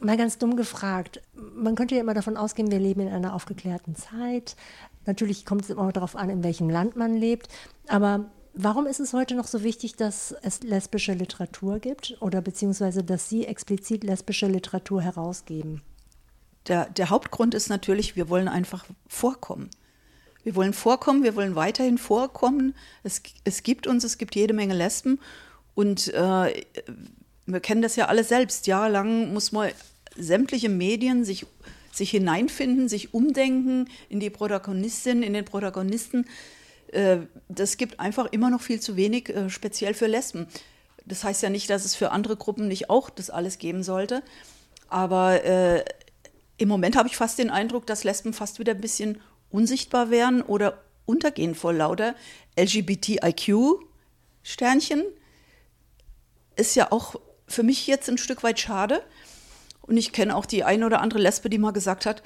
Mal 0.00 0.16
ganz 0.16 0.38
dumm 0.38 0.56
gefragt, 0.56 1.20
man 1.54 1.74
könnte 1.74 1.96
ja 1.96 2.00
immer 2.00 2.14
davon 2.14 2.38
ausgehen, 2.38 2.70
wir 2.70 2.80
leben 2.80 3.02
in 3.02 3.12
einer 3.12 3.34
aufgeklärten 3.34 3.96
Zeit. 3.96 4.56
Natürlich 5.04 5.44
kommt 5.44 5.64
es 5.64 5.68
immer 5.68 5.92
darauf 5.92 6.16
an, 6.16 6.30
in 6.30 6.42
welchem 6.42 6.70
Land 6.70 6.96
man 6.96 7.12
lebt. 7.12 7.48
Aber 7.86 8.30
Warum 8.54 8.86
ist 8.86 9.00
es 9.00 9.14
heute 9.14 9.34
noch 9.34 9.46
so 9.46 9.62
wichtig, 9.62 9.96
dass 9.96 10.34
es 10.42 10.62
lesbische 10.62 11.14
Literatur 11.14 11.78
gibt 11.78 12.16
oder 12.20 12.42
beziehungsweise 12.42 13.02
dass 13.02 13.28
Sie 13.28 13.46
explizit 13.46 14.04
lesbische 14.04 14.46
Literatur 14.46 15.00
herausgeben? 15.00 15.80
Der, 16.68 16.88
der 16.90 17.08
Hauptgrund 17.08 17.54
ist 17.54 17.70
natürlich, 17.70 18.14
wir 18.14 18.28
wollen 18.28 18.48
einfach 18.48 18.84
vorkommen. 19.08 19.70
Wir 20.44 20.54
wollen 20.54 20.74
vorkommen, 20.74 21.22
wir 21.22 21.34
wollen 21.34 21.54
weiterhin 21.54 21.96
vorkommen. 21.96 22.74
Es, 23.04 23.22
es 23.44 23.62
gibt 23.62 23.86
uns, 23.86 24.04
es 24.04 24.18
gibt 24.18 24.34
jede 24.34 24.52
Menge 24.52 24.74
Lesben 24.74 25.18
und 25.74 26.12
äh, 26.12 26.64
wir 27.46 27.60
kennen 27.60 27.82
das 27.82 27.96
ja 27.96 28.06
alle 28.06 28.24
selbst. 28.24 28.66
Jahrelang 28.66 29.32
muss 29.32 29.52
man 29.52 29.70
sämtliche 30.16 30.68
Medien 30.68 31.24
sich, 31.24 31.46
sich 31.90 32.10
hineinfinden, 32.10 32.88
sich 32.88 33.14
umdenken 33.14 33.88
in 34.10 34.20
die 34.20 34.30
Protagonistin, 34.30 35.22
in 35.22 35.32
den 35.32 35.46
Protagonisten. 35.46 36.26
Äh, 36.92 37.26
das 37.48 37.76
gibt 37.76 38.00
einfach 38.00 38.32
immer 38.32 38.50
noch 38.50 38.60
viel 38.60 38.80
zu 38.80 38.96
wenig, 38.96 39.28
äh, 39.30 39.48
speziell 39.50 39.94
für 39.94 40.06
Lesben. 40.06 40.46
Das 41.04 41.24
heißt 41.24 41.42
ja 41.42 41.50
nicht, 41.50 41.68
dass 41.68 41.84
es 41.84 41.96
für 41.96 42.12
andere 42.12 42.36
Gruppen 42.36 42.68
nicht 42.68 42.88
auch 42.88 43.10
das 43.10 43.30
alles 43.30 43.58
geben 43.58 43.82
sollte. 43.82 44.22
Aber 44.88 45.44
äh, 45.44 45.84
im 46.58 46.68
Moment 46.68 46.94
habe 46.96 47.08
ich 47.08 47.16
fast 47.16 47.38
den 47.38 47.50
Eindruck, 47.50 47.86
dass 47.86 48.04
Lesben 48.04 48.32
fast 48.32 48.60
wieder 48.60 48.74
ein 48.74 48.80
bisschen 48.80 49.20
unsichtbar 49.50 50.10
werden 50.10 50.42
oder 50.42 50.82
untergehen 51.06 51.54
vor 51.54 51.72
lauter 51.72 52.14
LGBTIQ-Sternchen. 52.56 55.04
Ist 56.56 56.74
ja 56.76 56.92
auch 56.92 57.16
für 57.48 57.62
mich 57.62 57.86
jetzt 57.86 58.08
ein 58.08 58.18
Stück 58.18 58.42
weit 58.42 58.60
schade. 58.60 59.02
Und 59.80 59.96
ich 59.96 60.12
kenne 60.12 60.36
auch 60.36 60.44
die 60.46 60.64
eine 60.64 60.86
oder 60.86 61.00
andere 61.00 61.20
Lesbe, 61.20 61.50
die 61.50 61.58
mal 61.58 61.72
gesagt 61.72 62.06
hat, 62.06 62.22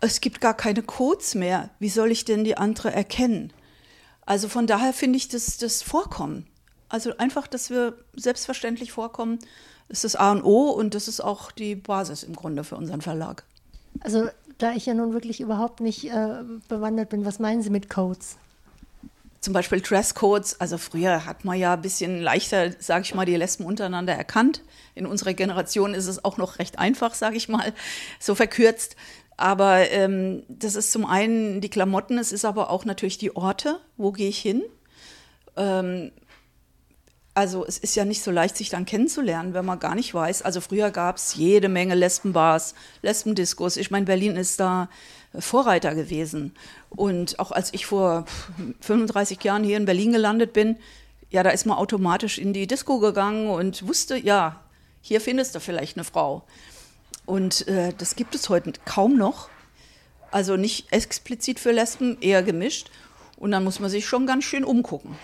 es 0.00 0.20
gibt 0.20 0.40
gar 0.40 0.54
keine 0.54 0.82
Codes 0.82 1.34
mehr. 1.34 1.70
Wie 1.78 1.88
soll 1.88 2.12
ich 2.12 2.24
denn 2.24 2.44
die 2.44 2.56
andere 2.56 2.92
erkennen? 2.92 3.52
Also 4.28 4.48
von 4.48 4.66
daher 4.66 4.92
finde 4.92 5.16
ich 5.16 5.28
das, 5.28 5.56
das 5.56 5.80
Vorkommen. 5.80 6.46
Also 6.90 7.16
einfach, 7.16 7.46
dass 7.46 7.70
wir 7.70 7.94
selbstverständlich 8.14 8.92
vorkommen, 8.92 9.38
ist 9.88 10.04
das 10.04 10.16
A 10.16 10.32
und 10.32 10.42
O 10.42 10.68
und 10.68 10.94
das 10.94 11.08
ist 11.08 11.22
auch 11.22 11.50
die 11.50 11.74
Basis 11.74 12.24
im 12.24 12.36
Grunde 12.36 12.62
für 12.62 12.76
unseren 12.76 13.00
Verlag. 13.00 13.44
Also 14.00 14.28
da 14.58 14.72
ich 14.72 14.84
ja 14.84 14.92
nun 14.92 15.14
wirklich 15.14 15.40
überhaupt 15.40 15.80
nicht 15.80 16.10
äh, 16.10 16.42
bewandert 16.68 17.08
bin, 17.08 17.24
was 17.24 17.38
meinen 17.38 17.62
Sie 17.62 17.70
mit 17.70 17.88
Codes? 17.88 18.36
Zum 19.40 19.54
Beispiel 19.54 19.80
Dresscodes. 19.80 20.60
Also 20.60 20.76
früher 20.76 21.24
hat 21.24 21.46
man 21.46 21.58
ja 21.58 21.72
ein 21.72 21.80
bisschen 21.80 22.20
leichter, 22.20 22.72
sage 22.80 23.04
ich 23.04 23.14
mal, 23.14 23.24
die 23.24 23.36
Lesben 23.36 23.64
untereinander 23.64 24.12
erkannt. 24.12 24.62
In 24.94 25.06
unserer 25.06 25.32
Generation 25.32 25.94
ist 25.94 26.06
es 26.06 26.22
auch 26.22 26.36
noch 26.36 26.58
recht 26.58 26.78
einfach, 26.78 27.14
sage 27.14 27.38
ich 27.38 27.48
mal, 27.48 27.72
so 28.20 28.34
verkürzt. 28.34 28.94
Aber 29.38 29.88
ähm, 29.92 30.42
das 30.48 30.74
ist 30.74 30.90
zum 30.90 31.06
einen 31.06 31.60
die 31.60 31.70
Klamotten, 31.70 32.18
es 32.18 32.32
ist 32.32 32.44
aber 32.44 32.70
auch 32.70 32.84
natürlich 32.84 33.18
die 33.18 33.36
Orte, 33.36 33.78
wo 33.96 34.10
gehe 34.10 34.28
ich 34.28 34.38
hin. 34.40 34.64
Ähm, 35.56 36.10
also 37.34 37.64
es 37.64 37.78
ist 37.78 37.94
ja 37.94 38.04
nicht 38.04 38.24
so 38.24 38.32
leicht, 38.32 38.56
sich 38.56 38.68
dann 38.68 38.84
kennenzulernen, 38.84 39.54
wenn 39.54 39.64
man 39.64 39.78
gar 39.78 39.94
nicht 39.94 40.12
weiß. 40.12 40.42
Also 40.42 40.60
früher 40.60 40.90
gab 40.90 41.18
es 41.18 41.36
jede 41.36 41.68
Menge 41.68 41.94
Lesbenbars, 41.94 42.74
Lesbendiskos. 43.02 43.76
Ich 43.76 43.92
meine, 43.92 44.06
Berlin 44.06 44.34
ist 44.34 44.58
da 44.58 44.88
Vorreiter 45.38 45.94
gewesen. 45.94 46.56
Und 46.90 47.38
auch 47.38 47.52
als 47.52 47.72
ich 47.72 47.86
vor 47.86 48.24
35 48.80 49.40
Jahren 49.44 49.62
hier 49.62 49.76
in 49.76 49.84
Berlin 49.84 50.10
gelandet 50.10 50.52
bin, 50.52 50.78
ja, 51.30 51.44
da 51.44 51.50
ist 51.50 51.64
man 51.64 51.78
automatisch 51.78 52.38
in 52.38 52.52
die 52.52 52.66
Disco 52.66 52.98
gegangen 52.98 53.48
und 53.48 53.86
wusste, 53.86 54.16
ja, 54.16 54.64
hier 55.00 55.20
findest 55.20 55.54
du 55.54 55.60
vielleicht 55.60 55.96
eine 55.96 56.02
Frau. 56.02 56.44
Und 57.28 57.68
äh, 57.68 57.92
das 57.98 58.16
gibt 58.16 58.34
es 58.34 58.48
heute 58.48 58.72
kaum 58.86 59.18
noch. 59.18 59.50
Also 60.30 60.56
nicht 60.56 60.90
explizit 60.92 61.60
für 61.60 61.72
Lesben, 61.72 62.16
eher 62.22 62.42
gemischt. 62.42 62.90
Und 63.36 63.50
dann 63.50 63.64
muss 63.64 63.80
man 63.80 63.90
sich 63.90 64.06
schon 64.06 64.26
ganz 64.26 64.44
schön 64.44 64.64
umgucken. 64.64 65.14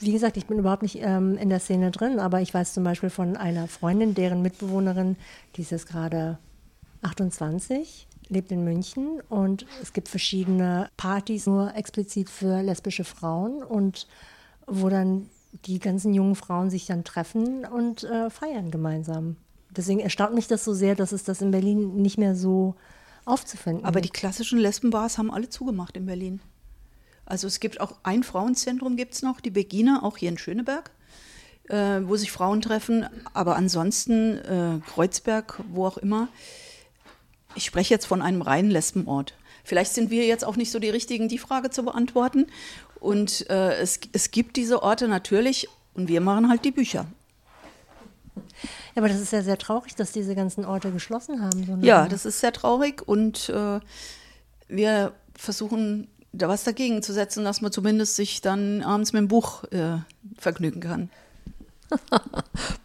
Wie 0.00 0.10
gesagt, 0.10 0.36
ich 0.36 0.46
bin 0.46 0.58
überhaupt 0.58 0.82
nicht 0.82 0.98
ähm, 1.00 1.38
in 1.38 1.50
der 1.50 1.60
Szene 1.60 1.92
drin, 1.92 2.18
aber 2.18 2.40
ich 2.40 2.52
weiß 2.52 2.74
zum 2.74 2.82
Beispiel 2.82 3.10
von 3.10 3.36
einer 3.36 3.68
Freundin, 3.68 4.14
deren 4.16 4.42
Mitbewohnerin, 4.42 5.14
die 5.54 5.62
ist 5.62 5.70
jetzt 5.70 5.86
gerade 5.86 6.38
28, 7.02 8.08
lebt 8.28 8.50
in 8.50 8.64
München 8.64 9.20
und 9.28 9.66
es 9.80 9.92
gibt 9.92 10.08
verschiedene 10.08 10.90
Partys 10.96 11.46
nur 11.46 11.76
explizit 11.76 12.28
für 12.28 12.60
lesbische 12.60 13.04
Frauen 13.04 13.62
und 13.62 14.08
wo 14.66 14.88
dann 14.88 15.30
die 15.64 15.78
ganzen 15.78 16.12
jungen 16.12 16.34
Frauen 16.34 16.70
sich 16.70 16.86
dann 16.86 17.04
treffen 17.04 17.64
und 17.64 18.02
äh, 18.02 18.30
feiern 18.30 18.72
gemeinsam. 18.72 19.36
Deswegen 19.78 20.00
erstaunt 20.00 20.34
mich 20.34 20.48
das 20.48 20.64
so 20.64 20.74
sehr, 20.74 20.96
dass 20.96 21.12
es 21.12 21.22
das 21.22 21.40
in 21.40 21.52
Berlin 21.52 22.02
nicht 22.02 22.18
mehr 22.18 22.34
so 22.34 22.74
aufzufinden 23.24 23.84
Aber 23.84 24.00
die 24.00 24.08
klassischen 24.08 24.58
Lesbenbars 24.58 25.18
haben 25.18 25.30
alle 25.30 25.48
zugemacht 25.48 25.96
in 25.96 26.04
Berlin. 26.04 26.40
Also 27.24 27.46
es 27.46 27.60
gibt 27.60 27.80
auch 27.80 27.94
ein 28.02 28.24
Frauenzentrum 28.24 28.96
gibt 28.96 29.14
es 29.14 29.22
noch, 29.22 29.40
die 29.40 29.50
Begina, 29.50 30.02
auch 30.02 30.16
hier 30.16 30.30
in 30.30 30.38
Schöneberg, 30.38 30.90
äh, 31.68 32.00
wo 32.02 32.16
sich 32.16 32.32
Frauen 32.32 32.60
treffen. 32.60 33.06
Aber 33.34 33.54
ansonsten 33.54 34.38
äh, 34.38 34.80
Kreuzberg, 34.84 35.60
wo 35.70 35.86
auch 35.86 35.98
immer. 35.98 36.26
Ich 37.54 37.64
spreche 37.64 37.94
jetzt 37.94 38.06
von 38.06 38.20
einem 38.20 38.42
reinen 38.42 38.72
Lesbenort. 38.72 39.34
Vielleicht 39.62 39.94
sind 39.94 40.10
wir 40.10 40.26
jetzt 40.26 40.44
auch 40.44 40.56
nicht 40.56 40.72
so 40.72 40.80
die 40.80 40.90
Richtigen, 40.90 41.28
die 41.28 41.38
Frage 41.38 41.70
zu 41.70 41.84
beantworten. 41.84 42.46
Und 42.98 43.48
äh, 43.48 43.76
es, 43.76 44.00
es 44.12 44.32
gibt 44.32 44.56
diese 44.56 44.82
Orte 44.82 45.06
natürlich 45.06 45.68
und 45.94 46.08
wir 46.08 46.20
machen 46.20 46.48
halt 46.48 46.64
die 46.64 46.72
Bücher. 46.72 47.06
Ja, 48.98 49.04
aber 49.04 49.12
das 49.12 49.20
ist 49.20 49.32
ja 49.32 49.42
sehr 49.42 49.58
traurig, 49.58 49.94
dass 49.94 50.10
diese 50.10 50.34
ganzen 50.34 50.64
Orte 50.64 50.90
geschlossen 50.90 51.40
haben. 51.40 51.64
So 51.64 51.86
ja, 51.86 52.08
das 52.08 52.26
ist 52.26 52.40
sehr 52.40 52.52
traurig 52.52 53.06
und 53.06 53.48
äh, 53.48 53.78
wir 54.66 55.12
versuchen 55.36 56.08
da 56.32 56.48
was 56.48 56.64
dagegen 56.64 57.00
zu 57.00 57.12
setzen, 57.12 57.44
dass 57.44 57.60
man 57.60 57.70
zumindest 57.70 58.16
sich 58.16 58.40
dann 58.40 58.82
abends 58.82 59.12
mit 59.12 59.20
dem 59.20 59.28
Buch 59.28 59.62
äh, 59.70 59.98
vergnügen 60.36 60.80
kann. 60.80 61.10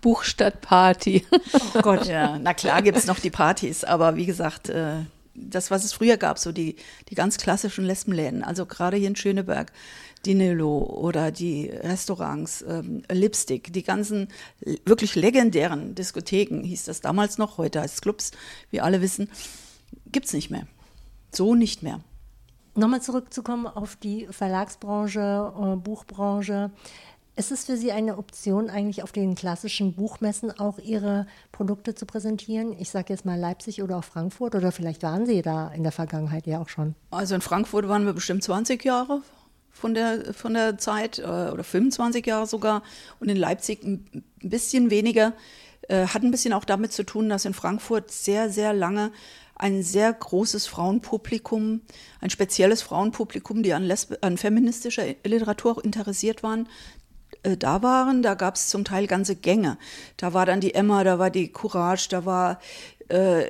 Buch 0.02 0.22
statt 0.22 0.62
Party. 0.62 1.26
oh 1.74 1.82
Gott, 1.82 2.06
ja. 2.06 2.38
Na 2.38 2.54
klar 2.54 2.84
gibt 2.84 3.00
es 3.00 3.08
noch 3.08 3.18
die 3.18 3.32
Partys, 3.32 3.84
aber 3.84 4.16
wie 4.16 4.28
gesagt, 4.28 4.70
äh, 4.70 4.98
das, 5.34 5.72
was 5.72 5.84
es 5.84 5.94
früher 5.94 6.18
gab, 6.18 6.38
so 6.38 6.52
die, 6.52 6.76
die 7.10 7.16
ganz 7.16 7.38
klassischen 7.38 7.86
Lesbenläden, 7.86 8.44
also 8.44 8.68
gerade 8.68 8.98
hier 8.98 9.08
in 9.08 9.16
Schöneberg, 9.16 9.72
die 10.26 10.36
Nilo 10.36 10.78
oder 10.78 11.32
die 11.32 11.70
Restaurants, 11.70 12.64
ähm, 12.68 13.04
Lipstick, 13.12 13.74
die 13.74 13.84
ganzen 13.84 14.30
wirklich 14.86 15.16
legendären 15.16 15.96
Diskotheken, 15.96 16.64
hieß 16.64 16.86
das 16.86 17.02
damals 17.02 17.38
noch, 17.38 17.58
heute 17.58 17.82
als 17.82 18.02
Clubs, 18.02 18.32
wie 18.72 18.82
alle 18.82 19.02
wissen, 19.02 19.30
gibt 20.12 20.28
es 20.28 20.34
nicht 20.34 20.50
mehr. 20.50 20.68
So 21.32 21.56
nicht 21.56 21.84
mehr. 21.84 22.00
Nochmal 22.76 23.02
zurückzukommen 23.02 23.68
auf 23.68 23.96
die 23.96 24.28
Verlagsbranche, 24.32 25.54
äh, 25.56 25.76
Buchbranche. 25.76 26.72
Ist 27.36 27.52
es 27.52 27.66
für 27.66 27.78
Sie 27.78 27.92
eine 27.92 28.18
Option, 28.18 28.70
eigentlich 28.70 29.02
auf 29.02 29.12
den 29.12 29.34
klassischen 29.34 29.94
Buchmessen 29.94 30.52
auch 30.60 30.78
Ihre 30.78 31.26
Produkte 31.52 31.96
zu 31.96 32.06
präsentieren? 32.06 32.76
Ich 32.80 32.92
sage 32.92 33.12
jetzt 33.12 33.26
mal 33.26 33.40
Leipzig 33.40 33.82
oder 33.82 33.98
auch 33.98 34.04
Frankfurt 34.04 34.54
oder 34.54 34.72
vielleicht 34.72 35.02
waren 35.02 35.26
Sie 35.26 35.42
da 35.42 35.70
in 35.70 35.82
der 35.82 35.92
Vergangenheit 35.92 36.46
ja 36.46 36.60
auch 36.62 36.70
schon. 36.70 36.94
Also 37.10 37.34
in 37.34 37.42
Frankfurt 37.42 37.88
waren 37.88 38.06
wir 38.06 38.14
bestimmt 38.14 38.44
20 38.44 38.84
Jahre 38.84 39.22
von 39.74 39.94
der, 39.94 40.34
von 40.34 40.54
der 40.54 40.78
Zeit 40.78 41.20
äh, 41.20 41.24
oder 41.24 41.64
25 41.64 42.26
Jahre 42.26 42.48
sogar 42.48 42.84
und 43.20 43.30
in 43.30 43.38
Leipzig 43.38 43.84
ein 43.84 44.24
bisschen 44.42 44.90
weniger. 44.90 45.34
Äh, 45.90 46.08
hat 46.08 46.24
ein 46.24 46.32
bisschen 46.32 46.54
auch 46.54 46.64
damit 46.64 46.94
zu 46.94 47.04
tun, 47.04 47.28
dass 47.28 47.44
in 47.44 47.54
Frankfurt 47.54 48.12
sehr, 48.12 48.50
sehr 48.50 48.74
lange 48.74 49.12
ein 49.56 49.84
sehr 49.84 50.12
großes 50.12 50.66
Frauenpublikum, 50.68 51.82
ein 52.22 52.30
spezielles 52.30 52.82
Frauenpublikum, 52.82 53.64
die 53.64 53.74
an, 53.74 53.92
an 54.22 54.38
feministischer 54.38 55.04
Literatur 55.24 55.84
interessiert 55.84 56.44
waren, 56.44 56.68
äh, 57.44 57.58
da 57.58 57.84
waren, 57.84 58.24
da 58.24 58.34
gab 58.34 58.56
es 58.56 58.70
zum 58.70 58.84
Teil 58.86 59.08
ganze 59.08 59.36
Gänge. 59.36 59.78
Da 60.18 60.34
war 60.34 60.46
dann 60.46 60.62
die 60.62 60.74
Emma, 60.74 61.04
da 61.04 61.20
war 61.20 61.30
die 61.30 61.52
Courage, 61.52 62.08
da 62.10 62.26
war 62.26 62.60
äh, 63.10 63.46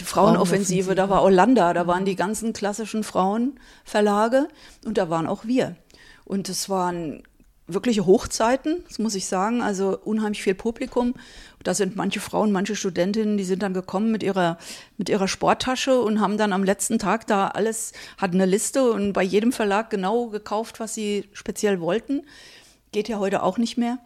die 0.00 0.04
Frauenoffensive, 0.04 0.94
da 0.94 1.08
war 1.08 1.22
Olanda, 1.22 1.72
da 1.72 1.86
waren 1.86 2.04
die 2.04 2.16
ganzen 2.16 2.52
klassischen 2.52 3.04
Frauenverlage 3.04 4.48
und 4.84 4.98
da 4.98 5.10
waren 5.10 5.26
auch 5.26 5.44
wir. 5.44 5.76
Und 6.24 6.48
es 6.48 6.68
waren 6.68 7.22
wirkliche 7.66 8.04
Hochzeiten, 8.04 8.84
das 8.88 8.98
muss 8.98 9.14
ich 9.14 9.26
sagen, 9.26 9.62
also 9.62 9.98
unheimlich 10.04 10.42
viel 10.42 10.54
Publikum. 10.54 11.14
Da 11.62 11.72
sind 11.72 11.96
manche 11.96 12.20
Frauen, 12.20 12.52
manche 12.52 12.76
Studentinnen, 12.76 13.38
die 13.38 13.44
sind 13.44 13.62
dann 13.62 13.72
gekommen 13.72 14.10
mit 14.10 14.22
ihrer, 14.22 14.58
mit 14.98 15.08
ihrer 15.08 15.28
Sporttasche 15.28 15.98
und 16.00 16.20
haben 16.20 16.36
dann 16.36 16.52
am 16.52 16.62
letzten 16.62 16.98
Tag 16.98 17.26
da 17.26 17.48
alles, 17.48 17.92
hatten 18.18 18.34
eine 18.34 18.46
Liste 18.46 18.90
und 18.90 19.14
bei 19.14 19.22
jedem 19.22 19.50
Verlag 19.52 19.88
genau 19.88 20.26
gekauft, 20.26 20.78
was 20.78 20.94
sie 20.94 21.28
speziell 21.32 21.80
wollten. 21.80 22.22
Geht 22.92 23.08
ja 23.08 23.18
heute 23.18 23.42
auch 23.42 23.56
nicht 23.56 23.78
mehr. 23.78 23.98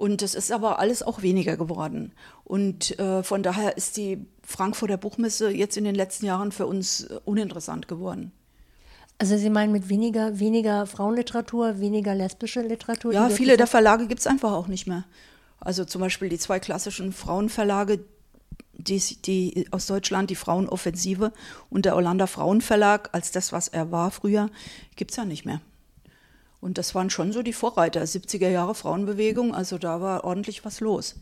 Und 0.00 0.22
es 0.22 0.34
ist 0.34 0.50
aber 0.50 0.78
alles 0.78 1.02
auch 1.02 1.20
weniger 1.20 1.58
geworden. 1.58 2.12
Und 2.44 2.98
äh, 2.98 3.22
von 3.22 3.42
daher 3.42 3.76
ist 3.76 3.98
die 3.98 4.24
Frankfurter 4.42 4.96
Buchmesse 4.96 5.50
jetzt 5.50 5.76
in 5.76 5.84
den 5.84 5.94
letzten 5.94 6.24
Jahren 6.24 6.52
für 6.52 6.66
uns 6.66 7.02
äh, 7.02 7.20
uninteressant 7.26 7.86
geworden. 7.86 8.32
Also 9.18 9.36
Sie 9.36 9.50
meinen 9.50 9.72
mit 9.72 9.90
weniger, 9.90 10.40
weniger 10.40 10.86
Frauenliteratur, 10.86 11.80
weniger 11.80 12.14
lesbische 12.14 12.62
Literatur? 12.62 13.12
Ja, 13.12 13.28
viele 13.28 13.58
der 13.58 13.66
Verlage 13.66 14.06
gibt 14.06 14.20
es 14.20 14.26
einfach 14.26 14.52
auch 14.52 14.68
nicht 14.68 14.86
mehr. 14.86 15.04
Also 15.60 15.84
zum 15.84 16.00
Beispiel 16.00 16.30
die 16.30 16.38
zwei 16.38 16.60
klassischen 16.60 17.12
Frauenverlage, 17.12 18.00
die, 18.72 18.98
die 19.26 19.68
aus 19.70 19.86
Deutschland, 19.86 20.30
die 20.30 20.34
Frauenoffensive 20.34 21.30
und 21.68 21.84
der 21.84 21.94
Hollander 21.94 22.26
Frauenverlag, 22.26 23.10
als 23.12 23.32
das, 23.32 23.52
was 23.52 23.68
er 23.68 23.92
war 23.92 24.10
früher, 24.10 24.48
gibt 24.96 25.10
es 25.10 25.18
ja 25.18 25.26
nicht 25.26 25.44
mehr. 25.44 25.60
Und 26.60 26.76
das 26.78 26.94
waren 26.94 27.10
schon 27.10 27.32
so 27.32 27.42
die 27.42 27.52
Vorreiter, 27.52 28.02
70er 28.02 28.48
Jahre 28.48 28.74
Frauenbewegung, 28.74 29.54
also 29.54 29.78
da 29.78 30.00
war 30.00 30.24
ordentlich 30.24 30.64
was 30.64 30.80
los. 30.80 31.16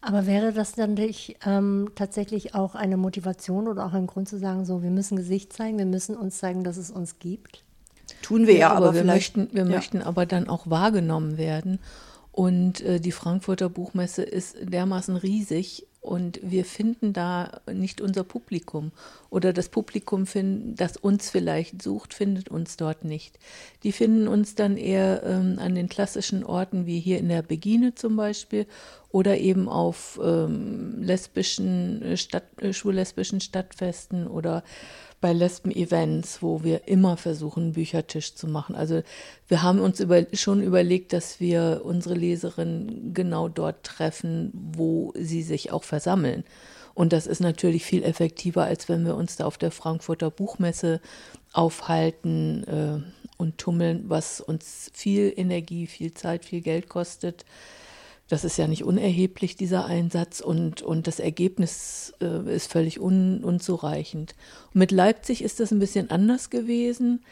Aber 0.00 0.26
wäre 0.26 0.52
das 0.52 0.72
dann 0.72 0.94
nicht 0.94 1.36
ähm, 1.44 1.90
tatsächlich 1.94 2.54
auch 2.54 2.74
eine 2.74 2.96
Motivation 2.96 3.66
oder 3.66 3.86
auch 3.86 3.92
ein 3.92 4.06
Grund 4.06 4.28
zu 4.28 4.38
sagen, 4.38 4.64
so, 4.64 4.82
wir 4.82 4.90
müssen 4.90 5.16
Gesicht 5.16 5.52
zeigen, 5.52 5.78
wir 5.78 5.86
müssen 5.86 6.16
uns 6.16 6.38
zeigen, 6.38 6.64
dass 6.64 6.76
es 6.76 6.90
uns 6.90 7.18
gibt? 7.18 7.64
Tun 8.22 8.46
wir 8.46 8.54
ja, 8.54 8.60
ja 8.60 8.70
aber, 8.70 8.88
aber 8.88 8.94
wir 8.94 9.04
möchten, 9.04 9.48
wir 9.52 9.64
ja. 9.64 9.68
möchten 9.68 10.02
aber 10.02 10.24
dann 10.24 10.48
auch 10.48 10.70
wahrgenommen 10.70 11.38
werden. 11.38 11.80
Und 12.30 12.82
äh, 12.82 13.00
die 13.00 13.12
Frankfurter 13.12 13.68
Buchmesse 13.68 14.22
ist 14.22 14.56
dermaßen 14.60 15.16
riesig 15.16 15.86
und 16.06 16.38
wir 16.42 16.64
finden 16.64 17.12
da 17.12 17.60
nicht 17.72 18.00
unser 18.00 18.24
Publikum 18.24 18.92
oder 19.28 19.52
das 19.52 19.68
Publikum, 19.68 20.24
das 20.76 20.96
uns 20.96 21.30
vielleicht 21.30 21.82
sucht, 21.82 22.14
findet 22.14 22.48
uns 22.48 22.76
dort 22.76 23.04
nicht. 23.04 23.38
Die 23.82 23.92
finden 23.92 24.28
uns 24.28 24.54
dann 24.54 24.76
eher 24.76 25.22
ähm, 25.24 25.58
an 25.58 25.74
den 25.74 25.88
klassischen 25.88 26.44
Orten 26.44 26.86
wie 26.86 27.00
hier 27.00 27.18
in 27.18 27.28
der 27.28 27.42
Begine 27.42 27.94
zum 27.94 28.16
Beispiel 28.16 28.66
oder 29.10 29.38
eben 29.38 29.68
auf 29.68 30.20
ähm, 30.22 31.02
lesbischen 31.02 32.02
äh, 32.02 32.16
Stadt, 32.16 32.44
äh, 32.60 32.72
schwul-lesbischen 32.72 33.40
Stadtfesten 33.40 34.26
oder 34.26 34.62
bei 35.26 35.32
Lesben-Events, 35.32 36.40
wo 36.40 36.62
wir 36.62 36.86
immer 36.86 37.16
versuchen, 37.16 37.64
einen 37.64 37.72
Büchertisch 37.72 38.36
zu 38.36 38.46
machen. 38.46 38.76
Also 38.76 39.02
wir 39.48 39.64
haben 39.64 39.80
uns 39.80 39.98
über, 39.98 40.24
schon 40.34 40.62
überlegt, 40.62 41.12
dass 41.12 41.40
wir 41.40 41.80
unsere 41.82 42.14
Leserinnen 42.14 43.12
genau 43.12 43.48
dort 43.48 43.82
treffen, 43.82 44.52
wo 44.54 45.12
sie 45.16 45.42
sich 45.42 45.72
auch 45.72 45.82
versammeln. 45.82 46.44
Und 46.94 47.12
das 47.12 47.26
ist 47.26 47.40
natürlich 47.40 47.84
viel 47.84 48.04
effektiver, 48.04 48.62
als 48.62 48.88
wenn 48.88 49.04
wir 49.04 49.16
uns 49.16 49.34
da 49.34 49.46
auf 49.46 49.58
der 49.58 49.72
Frankfurter 49.72 50.30
Buchmesse 50.30 51.00
aufhalten 51.52 52.62
äh, 52.68 53.00
und 53.36 53.58
tummeln, 53.58 54.04
was 54.06 54.40
uns 54.40 54.92
viel 54.94 55.32
Energie, 55.36 55.88
viel 55.88 56.14
Zeit, 56.14 56.44
viel 56.44 56.60
Geld 56.60 56.88
kostet. 56.88 57.44
Das 58.28 58.44
ist 58.44 58.56
ja 58.56 58.66
nicht 58.66 58.84
unerheblich, 58.84 59.56
dieser 59.56 59.86
Einsatz, 59.86 60.40
und, 60.40 60.82
und 60.82 61.06
das 61.06 61.20
Ergebnis 61.20 62.12
äh, 62.20 62.54
ist 62.54 62.72
völlig 62.72 63.00
un, 63.00 63.44
unzureichend. 63.44 64.34
Und 64.74 64.80
mit 64.80 64.90
Leipzig 64.90 65.42
ist 65.42 65.60
das 65.60 65.70
ein 65.70 65.78
bisschen 65.78 66.10
anders 66.10 66.50
gewesen, 66.50 67.24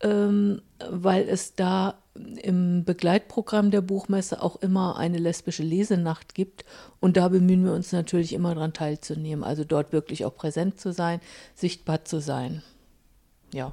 ähm, 0.00 0.62
weil 0.90 1.28
es 1.28 1.54
da 1.54 1.98
im 2.14 2.84
Begleitprogramm 2.84 3.70
der 3.70 3.80
Buchmesse 3.80 4.42
auch 4.42 4.56
immer 4.56 4.96
eine 4.96 5.18
lesbische 5.18 5.62
Lesenacht 5.62 6.34
gibt. 6.34 6.64
Und 6.98 7.16
da 7.16 7.28
bemühen 7.28 7.64
wir 7.64 7.72
uns 7.72 7.92
natürlich 7.92 8.32
immer 8.32 8.54
daran 8.54 8.72
teilzunehmen, 8.72 9.44
also 9.44 9.64
dort 9.64 9.92
wirklich 9.92 10.24
auch 10.24 10.34
präsent 10.34 10.80
zu 10.80 10.92
sein, 10.92 11.20
sichtbar 11.54 12.04
zu 12.04 12.20
sein. 12.20 12.62
Ja. 13.54 13.72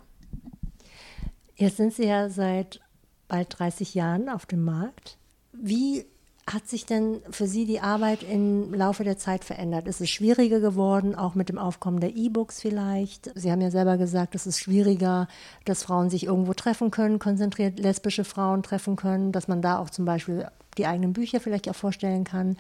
Jetzt 1.55 1.77
sind 1.77 1.93
Sie 1.93 2.05
ja 2.05 2.29
seit 2.29 2.81
bald 3.27 3.57
30 3.57 3.95
Jahren 3.95 4.29
auf 4.29 4.45
dem 4.45 4.63
Markt. 4.63 5.17
Wie 5.51 6.05
hat 6.47 6.67
sich 6.67 6.85
denn 6.85 7.21
für 7.29 7.45
Sie 7.45 7.65
die 7.65 7.81
Arbeit 7.81 8.23
im 8.23 8.73
Laufe 8.73 9.03
der 9.03 9.17
Zeit 9.17 9.43
verändert? 9.43 9.85
Ist 9.85 9.99
es 9.99 10.09
schwieriger 10.09 10.61
geworden, 10.61 11.13
auch 11.13 11.35
mit 11.35 11.49
dem 11.49 11.57
Aufkommen 11.57 11.99
der 11.99 12.15
E-Books 12.15 12.61
vielleicht? 12.61 13.31
Sie 13.35 13.51
haben 13.51 13.61
ja 13.61 13.69
selber 13.69 13.97
gesagt, 13.97 14.33
es 14.33 14.47
ist 14.47 14.59
schwieriger, 14.59 15.27
dass 15.65 15.83
Frauen 15.83 16.09
sich 16.09 16.25
irgendwo 16.25 16.53
treffen 16.53 16.89
können, 16.89 17.19
konzentriert 17.19 17.79
lesbische 17.79 18.23
Frauen 18.23 18.63
treffen 18.63 18.95
können, 18.95 19.33
dass 19.33 19.49
man 19.49 19.61
da 19.61 19.77
auch 19.79 19.89
zum 19.89 20.05
Beispiel 20.05 20.47
die 20.77 20.85
eigenen 20.85 21.13
Bücher 21.13 21.41
vielleicht 21.41 21.69
auch 21.69 21.75
vorstellen 21.75 22.23
kann. 22.23 22.57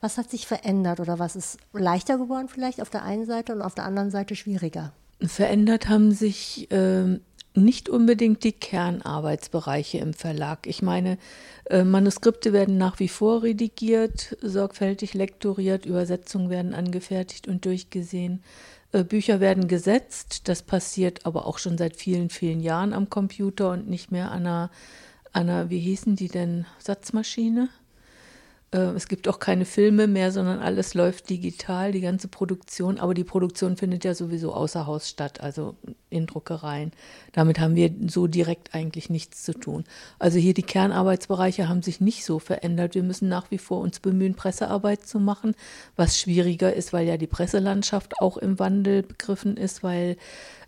Was 0.00 0.18
hat 0.18 0.30
sich 0.30 0.46
verändert 0.46 1.00
oder 1.00 1.18
was 1.18 1.34
ist 1.34 1.58
leichter 1.72 2.18
geworden 2.18 2.48
vielleicht 2.48 2.82
auf 2.82 2.90
der 2.90 3.04
einen 3.04 3.24
Seite 3.24 3.54
und 3.54 3.62
auf 3.62 3.74
der 3.74 3.84
anderen 3.84 4.10
Seite 4.10 4.36
schwieriger? 4.36 4.92
Verändert 5.22 5.88
haben 5.88 6.12
sich 6.12 6.70
äh, 6.70 7.20
nicht 7.54 7.88
unbedingt 7.88 8.44
die 8.44 8.52
Kernarbeitsbereiche 8.52 9.98
im 9.98 10.14
Verlag. 10.14 10.66
Ich 10.66 10.82
meine, 10.82 11.18
äh, 11.64 11.84
Manuskripte 11.84 12.52
werden 12.52 12.78
nach 12.78 12.98
wie 13.00 13.08
vor 13.08 13.42
redigiert, 13.42 14.36
sorgfältig 14.40 15.14
lektoriert, 15.14 15.86
Übersetzungen 15.86 16.50
werden 16.50 16.74
angefertigt 16.74 17.48
und 17.48 17.64
durchgesehen. 17.64 18.42
Äh, 18.92 19.04
Bücher 19.04 19.40
werden 19.40 19.68
gesetzt, 19.68 20.48
das 20.48 20.62
passiert 20.62 21.26
aber 21.26 21.46
auch 21.46 21.58
schon 21.58 21.78
seit 21.78 21.96
vielen, 21.96 22.30
vielen 22.30 22.60
Jahren 22.60 22.92
am 22.92 23.10
Computer 23.10 23.70
und 23.72 23.88
nicht 23.88 24.12
mehr 24.12 24.30
an 24.30 24.46
einer, 24.46 24.70
an 25.32 25.48
einer 25.48 25.70
wie 25.70 25.80
hießen 25.80 26.16
die 26.16 26.28
denn, 26.28 26.66
Satzmaschine? 26.78 27.68
Äh, 28.72 28.92
es 28.94 29.08
gibt 29.08 29.26
auch 29.28 29.38
keine 29.38 29.64
Filme 29.64 30.06
mehr, 30.06 30.30
sondern 30.32 30.60
alles 30.60 30.94
läuft 30.94 31.28
digital, 31.28 31.92
die 31.92 32.00
ganze 32.00 32.28
Produktion. 32.28 32.98
Aber 32.98 33.14
die 33.14 33.24
Produktion 33.24 33.76
findet 33.76 34.04
ja 34.04 34.14
sowieso 34.14 34.52
außer 34.54 34.86
Haus 34.86 35.08
statt, 35.08 35.40
also 35.40 35.76
in 36.08 36.26
Druckereien. 36.26 36.92
Damit 37.32 37.58
haben 37.58 37.74
wir 37.74 37.92
so 38.06 38.26
direkt 38.26 38.74
eigentlich 38.74 39.10
nichts 39.10 39.44
zu 39.44 39.52
tun. 39.52 39.84
Also 40.18 40.38
hier 40.38 40.54
die 40.54 40.62
Kernarbeitsbereiche 40.62 41.68
haben 41.68 41.82
sich 41.82 42.00
nicht 42.00 42.24
so 42.24 42.38
verändert. 42.38 42.94
Wir 42.94 43.02
müssen 43.02 43.28
nach 43.28 43.50
wie 43.50 43.58
vor 43.58 43.80
uns 43.80 44.00
bemühen, 44.00 44.34
Pressearbeit 44.34 45.06
zu 45.06 45.18
machen, 45.18 45.54
was 45.96 46.18
schwieriger 46.18 46.72
ist, 46.72 46.92
weil 46.92 47.06
ja 47.06 47.16
die 47.16 47.26
Presselandschaft 47.26 48.20
auch 48.20 48.36
im 48.36 48.58
Wandel 48.58 49.02
begriffen 49.02 49.56
ist, 49.56 49.82
weil 49.82 50.16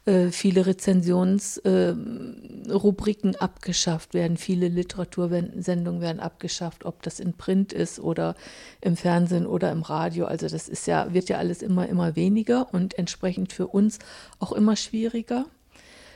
äh, 0.05 0.33
viele 0.33 0.67
Rezensionsrubriken 0.67 3.35
äh, 3.35 3.39
abgeschafft 3.39 4.15
werden, 4.15 4.37
viele 4.37 4.67
Literatursendungen 4.67 6.01
werden 6.01 6.19
abgeschafft, 6.19 6.85
ob 6.85 7.05
das 7.05 7.21
in 7.21 7.35
Print 7.35 7.73
ist 7.73 8.01
oder 8.01 8.35
im 8.81 8.97
Fernsehen 8.97 9.47
oder 9.47 9.71
im 9.71 9.83
Radio. 9.83 10.27
Also 10.27 10.49
das 10.49 10.69
ist 10.69 10.89
ja, 10.89 11.15
wird 11.15 11.29
ja 11.29 11.39
alles 11.39 11.63
immer, 11.63 11.89
immer 11.89 12.17
weniger 12.17 12.75
und 12.75 12.99
entsprechend 12.99 13.53
für 13.53 13.69
uns 13.69 14.01
auch 14.41 14.51
immer 14.51 14.75
schwieriger. 14.75 15.45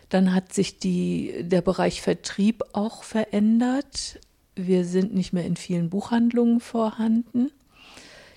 Dann 0.09 0.35
hat 0.35 0.53
sich 0.53 0.79
die, 0.79 1.42
der 1.42 1.62
Bereich 1.62 2.03
Vertrieb 2.03 2.64
auch 2.72 3.05
verändert. 3.05 4.18
Wir 4.57 4.85
sind 4.85 5.14
nicht 5.14 5.33
mehr 5.33 5.44
in 5.44 5.55
vielen 5.55 5.90
Buchhandlungen 5.90 6.59
vorhanden. 6.59 7.53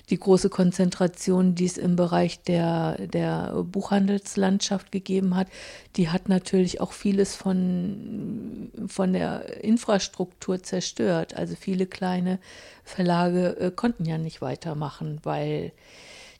Die 0.09 0.19
große 0.19 0.49
Konzentration, 0.49 1.55
die 1.55 1.65
es 1.65 1.77
im 1.77 1.95
Bereich 1.95 2.41
der, 2.43 3.07
der 3.07 3.63
Buchhandelslandschaft 3.63 4.91
gegeben 4.91 5.35
hat, 5.35 5.47
die 5.95 6.09
hat 6.09 6.29
natürlich 6.29 6.81
auch 6.81 6.93
vieles 6.93 7.35
von, 7.35 8.71
von 8.87 9.13
der 9.13 9.63
Infrastruktur 9.63 10.63
zerstört. 10.63 11.35
Also 11.35 11.55
viele 11.55 11.85
kleine 11.85 12.39
Verlage 12.83 13.57
äh, 13.59 13.71
konnten 13.71 14.05
ja 14.05 14.17
nicht 14.17 14.41
weitermachen, 14.41 15.19
weil 15.23 15.71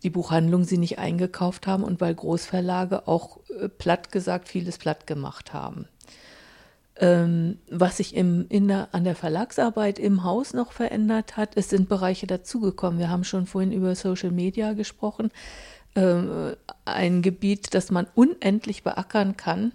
die 0.04 0.10
Buchhandlungen 0.10 0.66
sie 0.66 0.78
nicht 0.78 0.98
eingekauft 0.98 1.68
haben 1.68 1.84
und 1.84 2.02
weil 2.02 2.16
Großverlage 2.16 3.08
auch 3.08 3.40
äh, 3.60 3.70
platt 3.70 4.12
gesagt 4.12 4.48
vieles 4.48 4.78
platt 4.78 5.06
gemacht 5.08 5.54
haben. 5.54 5.88
Ähm, 7.02 7.60
was 7.70 7.98
sich 7.98 8.14
im, 8.14 8.46
in 8.50 8.68
der, 8.68 8.90
an 8.92 9.06
der 9.06 9.16
Verlagsarbeit 9.16 10.00
im 10.00 10.26
Haus 10.26 10.54
noch 10.54 10.74
verändert 10.74 11.38
hat, 11.38 11.52
es 11.56 11.70
sind 11.70 11.88
Bereiche 11.88 12.28
dazugekommen. 12.28 13.00
Wir 13.00 13.10
haben 13.10 13.24
schon 13.24 13.46
vorhin 13.46 13.72
über 13.72 13.96
Social 13.96 14.32
Media 14.32 14.74
gesprochen. 14.74 15.32
Ähm, 15.96 16.56
ein 16.84 17.22
Gebiet, 17.22 17.74
das 17.74 17.90
man 17.90 18.08
unendlich 18.16 18.84
beackern 18.84 19.38
kann. 19.38 19.72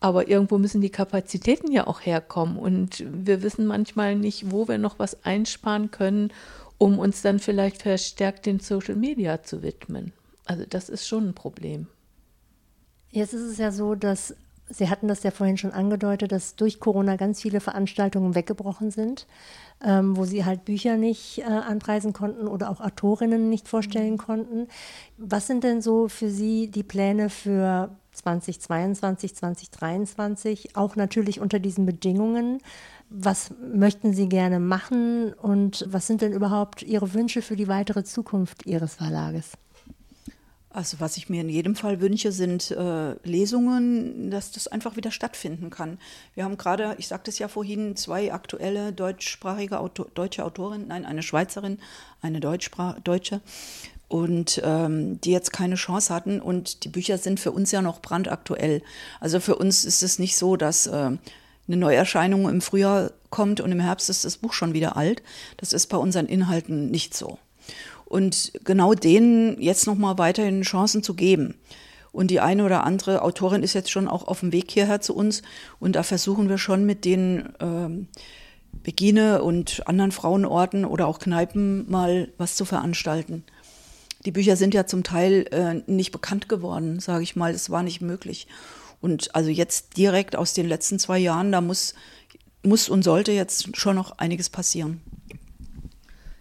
Aber 0.00 0.28
irgendwo 0.28 0.58
müssen 0.58 0.82
die 0.82 0.90
Kapazitäten 0.90 1.72
ja 1.72 1.86
auch 1.86 2.00
herkommen. 2.00 2.58
Und 2.58 3.02
wir 3.10 3.42
wissen 3.42 3.66
manchmal 3.66 4.14
nicht, 4.14 4.50
wo 4.50 4.68
wir 4.68 4.76
noch 4.76 4.98
was 4.98 5.24
einsparen 5.24 5.90
können, 5.90 6.30
um 6.76 6.98
uns 6.98 7.22
dann 7.22 7.38
vielleicht 7.38 7.82
verstärkt 7.82 8.44
den 8.44 8.60
Social 8.60 8.96
Media 8.96 9.42
zu 9.42 9.62
widmen. 9.62 10.12
Also 10.44 10.64
das 10.68 10.90
ist 10.90 11.08
schon 11.08 11.28
ein 11.28 11.34
Problem. 11.34 11.86
Jetzt 13.10 13.32
ist 13.32 13.42
es 13.42 13.56
ja 13.56 13.72
so, 13.72 13.94
dass 13.94 14.36
Sie 14.68 14.90
hatten 14.90 15.06
das 15.06 15.22
ja 15.22 15.30
vorhin 15.30 15.56
schon 15.56 15.70
angedeutet, 15.70 16.32
dass 16.32 16.56
durch 16.56 16.80
Corona 16.80 17.16
ganz 17.16 17.40
viele 17.40 17.60
Veranstaltungen 17.60 18.34
weggebrochen 18.34 18.90
sind, 18.90 19.26
ähm, 19.84 20.16
wo 20.16 20.24
Sie 20.24 20.44
halt 20.44 20.64
Bücher 20.64 20.96
nicht 20.96 21.38
äh, 21.38 21.44
anpreisen 21.44 22.12
konnten 22.12 22.48
oder 22.48 22.70
auch 22.70 22.80
Autorinnen 22.80 23.48
nicht 23.48 23.68
vorstellen 23.68 24.12
mhm. 24.12 24.18
konnten. 24.18 24.68
Was 25.18 25.46
sind 25.46 25.62
denn 25.62 25.82
so 25.82 26.08
für 26.08 26.30
Sie 26.30 26.68
die 26.68 26.82
Pläne 26.82 27.30
für 27.30 27.90
2022, 28.12 29.36
2023, 29.36 30.76
auch 30.76 30.96
natürlich 30.96 31.38
unter 31.40 31.60
diesen 31.60 31.86
Bedingungen? 31.86 32.60
Was 33.08 33.52
möchten 33.60 34.14
Sie 34.14 34.28
gerne 34.28 34.58
machen 34.58 35.32
und 35.32 35.86
was 35.88 36.08
sind 36.08 36.22
denn 36.22 36.32
überhaupt 36.32 36.82
Ihre 36.82 37.14
Wünsche 37.14 37.40
für 37.40 37.54
die 37.54 37.68
weitere 37.68 38.02
Zukunft 38.02 38.66
Ihres 38.66 38.96
Verlages? 38.96 39.52
Also 40.76 41.00
was 41.00 41.16
ich 41.16 41.30
mir 41.30 41.40
in 41.40 41.48
jedem 41.48 41.74
Fall 41.74 42.02
wünsche, 42.02 42.32
sind 42.32 42.70
äh, 42.70 43.14
Lesungen, 43.24 44.30
dass 44.30 44.50
das 44.50 44.68
einfach 44.68 44.94
wieder 44.94 45.10
stattfinden 45.10 45.70
kann. 45.70 45.96
Wir 46.34 46.44
haben 46.44 46.58
gerade, 46.58 46.96
ich 46.98 47.08
sagte 47.08 47.30
es 47.30 47.38
ja 47.38 47.48
vorhin, 47.48 47.96
zwei 47.96 48.30
aktuelle 48.30 48.92
deutschsprachige 48.92 49.80
Autor, 49.80 50.08
deutsche 50.14 50.44
Autorinnen, 50.44 50.88
nein, 50.88 51.06
eine 51.06 51.22
Schweizerin, 51.22 51.78
eine 52.20 52.40
Deutschsprach, 52.40 53.00
Deutsche, 53.00 53.40
und 54.08 54.60
ähm, 54.66 55.18
die 55.22 55.30
jetzt 55.30 55.50
keine 55.50 55.76
Chance 55.76 56.12
hatten. 56.12 56.42
Und 56.42 56.84
die 56.84 56.90
Bücher 56.90 57.16
sind 57.16 57.40
für 57.40 57.52
uns 57.52 57.72
ja 57.72 57.80
noch 57.80 58.02
brandaktuell. 58.02 58.82
Also 59.18 59.40
für 59.40 59.56
uns 59.56 59.86
ist 59.86 60.02
es 60.02 60.18
nicht 60.18 60.36
so, 60.36 60.56
dass 60.56 60.86
äh, 60.86 60.90
eine 60.90 61.18
Neuerscheinung 61.68 62.50
im 62.50 62.60
Frühjahr 62.60 63.12
kommt 63.30 63.62
und 63.62 63.72
im 63.72 63.80
Herbst 63.80 64.10
ist 64.10 64.26
das 64.26 64.36
Buch 64.36 64.52
schon 64.52 64.74
wieder 64.74 64.94
alt. 64.94 65.22
Das 65.56 65.72
ist 65.72 65.86
bei 65.86 65.96
unseren 65.96 66.26
Inhalten 66.26 66.90
nicht 66.90 67.14
so 67.14 67.38
und 68.06 68.52
genau 68.64 68.94
denen 68.94 69.60
jetzt 69.60 69.86
nochmal 69.86 70.16
weiterhin 70.16 70.62
Chancen 70.62 71.02
zu 71.02 71.14
geben. 71.14 71.54
Und 72.12 72.30
die 72.30 72.40
eine 72.40 72.64
oder 72.64 72.84
andere 72.84 73.20
Autorin 73.20 73.62
ist 73.62 73.74
jetzt 73.74 73.90
schon 73.90 74.08
auch 74.08 74.26
auf 74.26 74.40
dem 74.40 74.52
Weg 74.52 74.70
hierher 74.70 75.02
zu 75.02 75.14
uns 75.14 75.42
und 75.78 75.96
da 75.96 76.02
versuchen 76.02 76.48
wir 76.48 76.56
schon 76.56 76.86
mit 76.86 77.04
den 77.04 77.50
ähm, 77.60 78.08
Begine 78.82 79.42
und 79.42 79.86
anderen 79.86 80.12
Frauenorten 80.12 80.84
oder 80.84 81.08
auch 81.08 81.18
Kneipen 81.18 81.90
mal 81.90 82.32
was 82.38 82.54
zu 82.56 82.64
veranstalten. 82.64 83.44
Die 84.24 84.32
Bücher 84.32 84.56
sind 84.56 84.74
ja 84.74 84.86
zum 84.86 85.02
Teil 85.02 85.46
äh, 85.50 85.90
nicht 85.90 86.10
bekannt 86.10 86.48
geworden, 86.48 87.00
sage 87.00 87.22
ich 87.22 87.36
mal. 87.36 87.52
Es 87.52 87.70
war 87.70 87.82
nicht 87.82 88.00
möglich. 88.00 88.46
Und 89.00 89.34
also 89.34 89.50
jetzt 89.50 89.96
direkt 89.96 90.36
aus 90.36 90.52
den 90.52 90.66
letzten 90.66 90.98
zwei 90.98 91.18
Jahren, 91.18 91.52
da 91.52 91.60
muss, 91.60 91.94
muss 92.62 92.88
und 92.88 93.02
sollte 93.02 93.32
jetzt 93.32 93.76
schon 93.76 93.94
noch 93.94 94.18
einiges 94.18 94.50
passieren. 94.50 95.00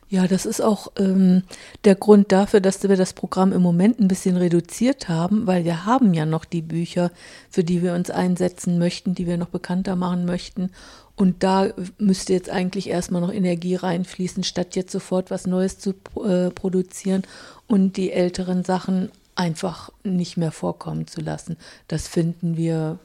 Ja, 0.07 0.27
das 0.27 0.45
ist 0.45 0.61
auch 0.61 0.91
ähm, 0.97 1.43
der 1.83 1.95
Grund 1.95 2.31
dafür, 2.31 2.61
dass 2.61 2.83
wir 2.83 2.95
das 2.95 3.13
Programm 3.13 3.51
im 3.51 3.63
Moment 3.63 3.99
ein 3.99 4.07
bisschen 4.07 4.37
reduziert 4.37 5.09
haben, 5.09 5.47
weil 5.47 5.65
wir 5.65 5.85
haben 5.85 6.13
ja 6.13 6.27
noch 6.27 6.45
die 6.45 6.61
Bücher, 6.61 7.11
für 7.49 7.63
die 7.63 7.81
wir 7.81 7.93
uns 7.95 8.11
einsetzen 8.11 8.77
möchten, 8.77 9.15
die 9.15 9.25
wir 9.25 9.37
noch 9.37 9.49
bekannter 9.49 9.95
machen 9.95 10.25
möchten. 10.25 10.69
Und 11.15 11.43
da 11.43 11.69
müsste 11.97 12.33
jetzt 12.33 12.49
eigentlich 12.51 12.89
erstmal 12.89 13.21
noch 13.21 13.33
Energie 13.33 13.75
reinfließen, 13.75 14.43
statt 14.43 14.75
jetzt 14.75 14.91
sofort 14.91 15.31
was 15.31 15.47
Neues 15.47 15.79
zu 15.79 15.95
äh, 16.23 16.51
produzieren 16.51 17.23
und 17.67 17.97
die 17.97 18.11
älteren 18.11 18.63
Sachen 18.63 19.09
einfach 19.33 19.91
nicht 20.03 20.37
mehr 20.37 20.51
vorkommen 20.51 21.07
zu 21.07 21.21
lassen. 21.21 21.57
Das 21.87 22.07
finden 22.07 22.57
wir 22.57 22.99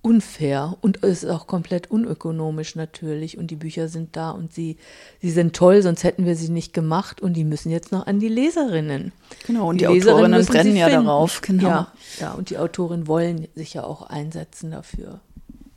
unfair 0.00 0.76
und 0.80 1.02
es 1.02 1.24
ist 1.24 1.30
auch 1.30 1.46
komplett 1.46 1.90
unökonomisch 1.90 2.76
natürlich 2.76 3.36
und 3.36 3.50
die 3.50 3.56
Bücher 3.56 3.88
sind 3.88 4.16
da 4.16 4.30
und 4.30 4.52
sie, 4.52 4.76
sie 5.20 5.30
sind 5.30 5.56
toll, 5.56 5.82
sonst 5.82 6.04
hätten 6.04 6.24
wir 6.24 6.36
sie 6.36 6.50
nicht 6.50 6.72
gemacht 6.72 7.20
und 7.20 7.34
die 7.34 7.44
müssen 7.44 7.70
jetzt 7.70 7.90
noch 7.90 8.06
an 8.06 8.20
die 8.20 8.28
Leserinnen. 8.28 9.12
Genau, 9.46 9.68
und 9.68 9.76
die, 9.80 9.86
die 9.86 9.88
Autorinnen 9.88 10.44
brennen 10.46 10.76
ja 10.76 10.86
finden. 10.86 11.06
darauf, 11.06 11.40
genau. 11.40 11.68
Ja, 11.68 11.92
ja, 12.20 12.32
und 12.32 12.50
die 12.50 12.58
Autorinnen 12.58 13.08
wollen 13.08 13.48
sich 13.54 13.74
ja 13.74 13.84
auch 13.84 14.02
einsetzen 14.02 14.70
dafür. 14.70 15.20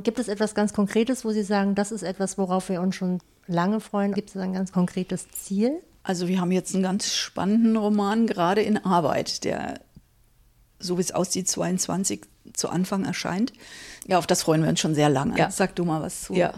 Gibt 0.04 0.20
es 0.20 0.28
etwas 0.28 0.56
ganz 0.56 0.74
Konkretes, 0.74 1.26
wo 1.26 1.32
Sie 1.32 1.44
sagen, 1.44 1.76
das 1.76 1.92
ist 1.92 2.04
etwas, 2.04 2.38
worauf 2.38 2.70
wir 2.70 2.82
uns 2.82 2.96
schon 2.96 3.20
lange 3.48 3.80
freuen? 3.80 4.14
Gibt 4.14 4.30
es 4.30 4.38
ein 4.38 4.54
ganz 4.54 4.72
konkretes 4.72 5.30
Ziel? 5.32 5.80
Also 6.04 6.28
wir 6.28 6.42
haben 6.42 6.52
jetzt 6.52 6.74
einen 6.74 6.84
ganz 6.84 7.14
spannenden 7.14 7.78
Roman 7.78 8.26
gerade 8.26 8.62
in 8.62 8.78
Arbeit, 8.78 9.44
der, 9.44 9.80
so 10.80 10.98
wie 10.98 11.02
es 11.02 11.12
aussieht, 11.12 11.48
22 11.48 12.22
zu 12.54 12.70
Anfang 12.70 13.06
erscheint. 13.06 13.54
Ja, 14.08 14.18
auf 14.18 14.28
das 14.28 14.44
freuen 14.44 14.64
wir 14.64 14.70
uns 14.70 14.80
schon 14.80 14.96
sehr 14.96 15.10
lange. 15.10 15.38
Ja. 15.38 15.52
Sag 15.52 15.76
du 15.76 15.86
mal 15.86 16.02
was 16.02 16.24
zu. 16.24 16.34
Ja. 16.34 16.54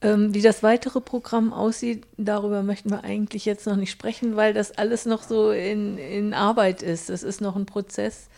Ähm, 0.00 0.34
wie 0.34 0.42
das 0.42 0.62
weitere 0.62 1.00
Programm 1.00 1.52
aussieht, 1.52 2.06
darüber 2.16 2.62
möchten 2.62 2.90
wir 2.90 3.04
eigentlich 3.04 3.44
jetzt 3.44 3.66
noch 3.66 3.76
nicht 3.76 3.90
sprechen, 3.90 4.36
weil 4.36 4.52
das 4.52 4.72
alles 4.72 5.06
noch 5.06 5.22
so 5.22 5.52
in, 5.52 5.96
in 5.96 6.34
Arbeit 6.34 6.82
ist. 6.82 7.08
Das 7.08 7.22
ist 7.22 7.40
noch 7.40 7.54
ein 7.54 7.66
Prozess. 7.66 8.28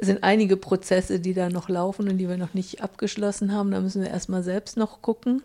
Es 0.00 0.08
sind 0.08 0.24
einige 0.24 0.56
Prozesse, 0.56 1.20
die 1.20 1.34
da 1.34 1.48
noch 1.48 1.68
laufen 1.68 2.08
und 2.08 2.18
die 2.18 2.28
wir 2.28 2.36
noch 2.36 2.54
nicht 2.54 2.82
abgeschlossen 2.82 3.52
haben. 3.52 3.70
Da 3.70 3.80
müssen 3.80 4.02
wir 4.02 4.10
erstmal 4.10 4.42
selbst 4.42 4.76
noch 4.76 5.00
gucken. 5.00 5.42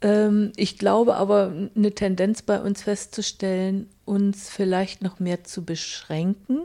Ähm, 0.00 0.52
ich 0.54 0.78
glaube 0.78 1.16
aber, 1.16 1.52
eine 1.74 1.92
Tendenz 1.92 2.42
bei 2.42 2.60
uns 2.60 2.82
festzustellen, 2.82 3.88
uns 4.04 4.48
vielleicht 4.48 5.02
noch 5.02 5.18
mehr 5.18 5.42
zu 5.42 5.64
beschränken, 5.64 6.60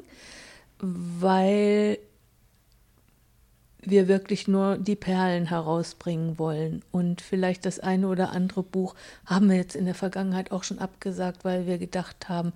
weil 0.80 1.98
wir 3.90 4.08
wirklich 4.08 4.48
nur 4.48 4.78
die 4.78 4.96
Perlen 4.96 5.46
herausbringen 5.46 6.38
wollen. 6.40 6.84
Und 6.92 7.22
vielleicht 7.22 7.66
das 7.66 7.80
eine 7.80 8.08
oder 8.08 8.32
andere 8.32 8.64
Buch 8.64 8.96
haben 9.26 9.50
wir 9.50 9.58
jetzt 9.58 9.76
in 9.76 9.86
der 9.86 9.96
Vergangenheit 9.96 10.52
auch 10.52 10.64
schon 10.64 10.80
abgesagt, 10.80 11.44
weil 11.44 11.68
wir 11.68 11.78
gedacht 11.78 12.30
haben, 12.30 12.54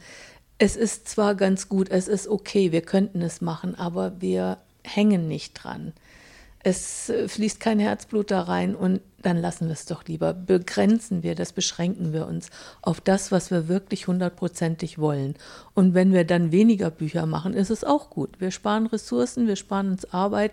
es 0.58 0.76
ist 0.76 1.08
zwar 1.08 1.36
ganz 1.36 1.70
gut, 1.70 1.90
es 1.90 2.08
ist 2.08 2.28
okay, 2.28 2.72
wir 2.72 2.82
könnten 2.82 3.22
es 3.22 3.42
machen, 3.42 3.76
aber 3.76 4.20
wir 4.20 4.58
hängen 4.84 5.28
nicht 5.28 5.54
dran. 5.54 5.94
Es 6.60 7.10
äh, 7.10 7.28
fließt 7.28 7.60
kein 7.60 7.80
Herzblut 7.80 8.32
da 8.32 8.42
rein 8.42 8.76
und 8.76 9.02
dann 9.22 9.38
lassen 9.38 9.68
wir 9.68 9.74
es 9.74 9.86
doch 9.86 10.06
lieber. 10.06 10.34
Begrenzen 10.34 11.22
wir 11.24 11.36
das, 11.36 11.54
beschränken 11.54 12.14
wir 12.14 12.28
uns 12.28 12.50
auf 12.82 13.02
das, 13.02 13.32
was 13.32 13.52
wir 13.52 13.68
wirklich 13.68 14.08
hundertprozentig 14.08 14.98
wollen. 14.98 15.36
Und 15.74 15.94
wenn 15.94 16.14
wir 16.14 16.24
dann 16.24 16.52
weniger 16.52 16.90
Bücher 16.90 17.26
machen, 17.26 17.54
ist 17.54 17.70
es 17.70 17.84
auch 17.84 18.10
gut. 18.10 18.40
Wir 18.40 18.52
sparen 18.52 18.88
Ressourcen, 18.88 19.48
wir 19.48 19.56
sparen 19.56 19.92
uns 19.92 20.12
Arbeit, 20.14 20.52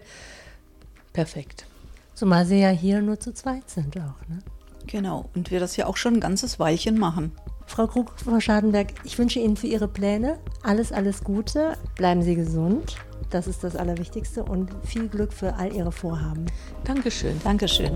perfekt. 1.14 1.64
Zumal 2.12 2.44
sie 2.44 2.61
ja 2.61 2.68
hier 2.68 3.00
nur 3.00 3.18
zu 3.18 3.33
zweit 3.33 3.70
sind 3.70 3.96
auch, 3.96 4.29
ne? 4.29 4.40
Genau, 4.87 5.31
und 5.35 5.50
wir 5.50 5.61
das 5.61 5.77
ja 5.79 5.87
auch 5.87 5.96
schon 5.96 6.14
ein 6.14 6.20
ganzes 6.20 6.61
Weilchen 6.61 6.98
machen. 6.98 7.33
Frau 7.66 7.87
Krug, 7.87 8.12
Frau 8.16 8.38
Schadenberg, 8.40 8.88
ich 9.05 9.18
wünsche 9.18 9.40
Ihnen 9.40 9.57
für 9.57 9.66
Ihre 9.66 9.88
Pläne 9.88 10.38
alles, 10.62 10.92
alles 10.92 11.24
Gute. 11.24 11.79
Bleiben 11.96 12.22
Sie 12.22 12.35
gesund. 12.35 12.96
Das 13.31 13.46
ist 13.46 13.64
das 13.64 13.74
Allerwichtigste 13.74 14.44
und 14.44 14.70
viel 14.85 15.09
Glück 15.09 15.33
für 15.33 15.55
all 15.55 15.72
Ihre 15.72 15.90
Vorhaben. 15.90 16.44
Dankeschön. 16.85 17.40
Dankeschön. 17.42 17.94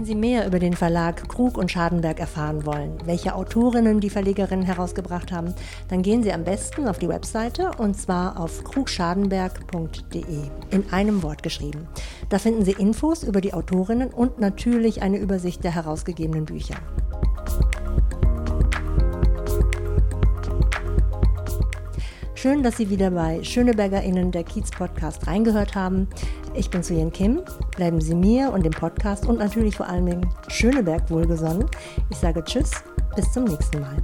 Wenn 0.00 0.06
Sie 0.06 0.14
mehr 0.14 0.46
über 0.46 0.58
den 0.58 0.72
Verlag 0.72 1.28
Krug 1.28 1.58
und 1.58 1.70
Schadenberg 1.70 2.20
erfahren 2.20 2.64
wollen, 2.64 2.96
welche 3.04 3.34
Autorinnen 3.34 4.00
die 4.00 4.08
Verlegerinnen 4.08 4.64
herausgebracht 4.64 5.30
haben, 5.30 5.52
dann 5.88 6.00
gehen 6.00 6.22
Sie 6.22 6.32
am 6.32 6.42
besten 6.42 6.88
auf 6.88 6.98
die 6.98 7.10
Webseite 7.10 7.72
und 7.76 8.00
zwar 8.00 8.40
auf 8.40 8.64
krugschadenberg.de 8.64 10.38
in 10.70 10.90
einem 10.90 11.22
Wort 11.22 11.42
geschrieben. 11.42 11.86
Da 12.30 12.38
finden 12.38 12.64
Sie 12.64 12.72
Infos 12.72 13.22
über 13.24 13.42
die 13.42 13.52
Autorinnen 13.52 14.08
und 14.08 14.40
natürlich 14.40 15.02
eine 15.02 15.18
Übersicht 15.18 15.64
der 15.64 15.74
herausgegebenen 15.74 16.46
Bücher. 16.46 16.76
Schön, 22.40 22.62
dass 22.62 22.78
Sie 22.78 22.88
wieder 22.88 23.10
bei 23.10 23.44
SchönebergerInnen 23.44 24.30
der 24.30 24.44
Kiez 24.44 24.70
Podcast 24.70 25.26
reingehört 25.26 25.74
haben. 25.74 26.08
Ich 26.54 26.70
bin 26.70 26.82
Suyen 26.82 27.12
Kim. 27.12 27.42
Bleiben 27.76 28.00
Sie 28.00 28.14
mir 28.14 28.50
und 28.50 28.64
dem 28.64 28.72
Podcast 28.72 29.26
und 29.26 29.38
natürlich 29.38 29.76
vor 29.76 29.86
allem 29.86 30.22
Schöneberg 30.48 31.10
wohlgesonnen. 31.10 31.66
Ich 32.08 32.16
sage 32.16 32.42
Tschüss, 32.42 32.70
bis 33.14 33.30
zum 33.30 33.44
nächsten 33.44 33.80
Mal. 33.80 33.98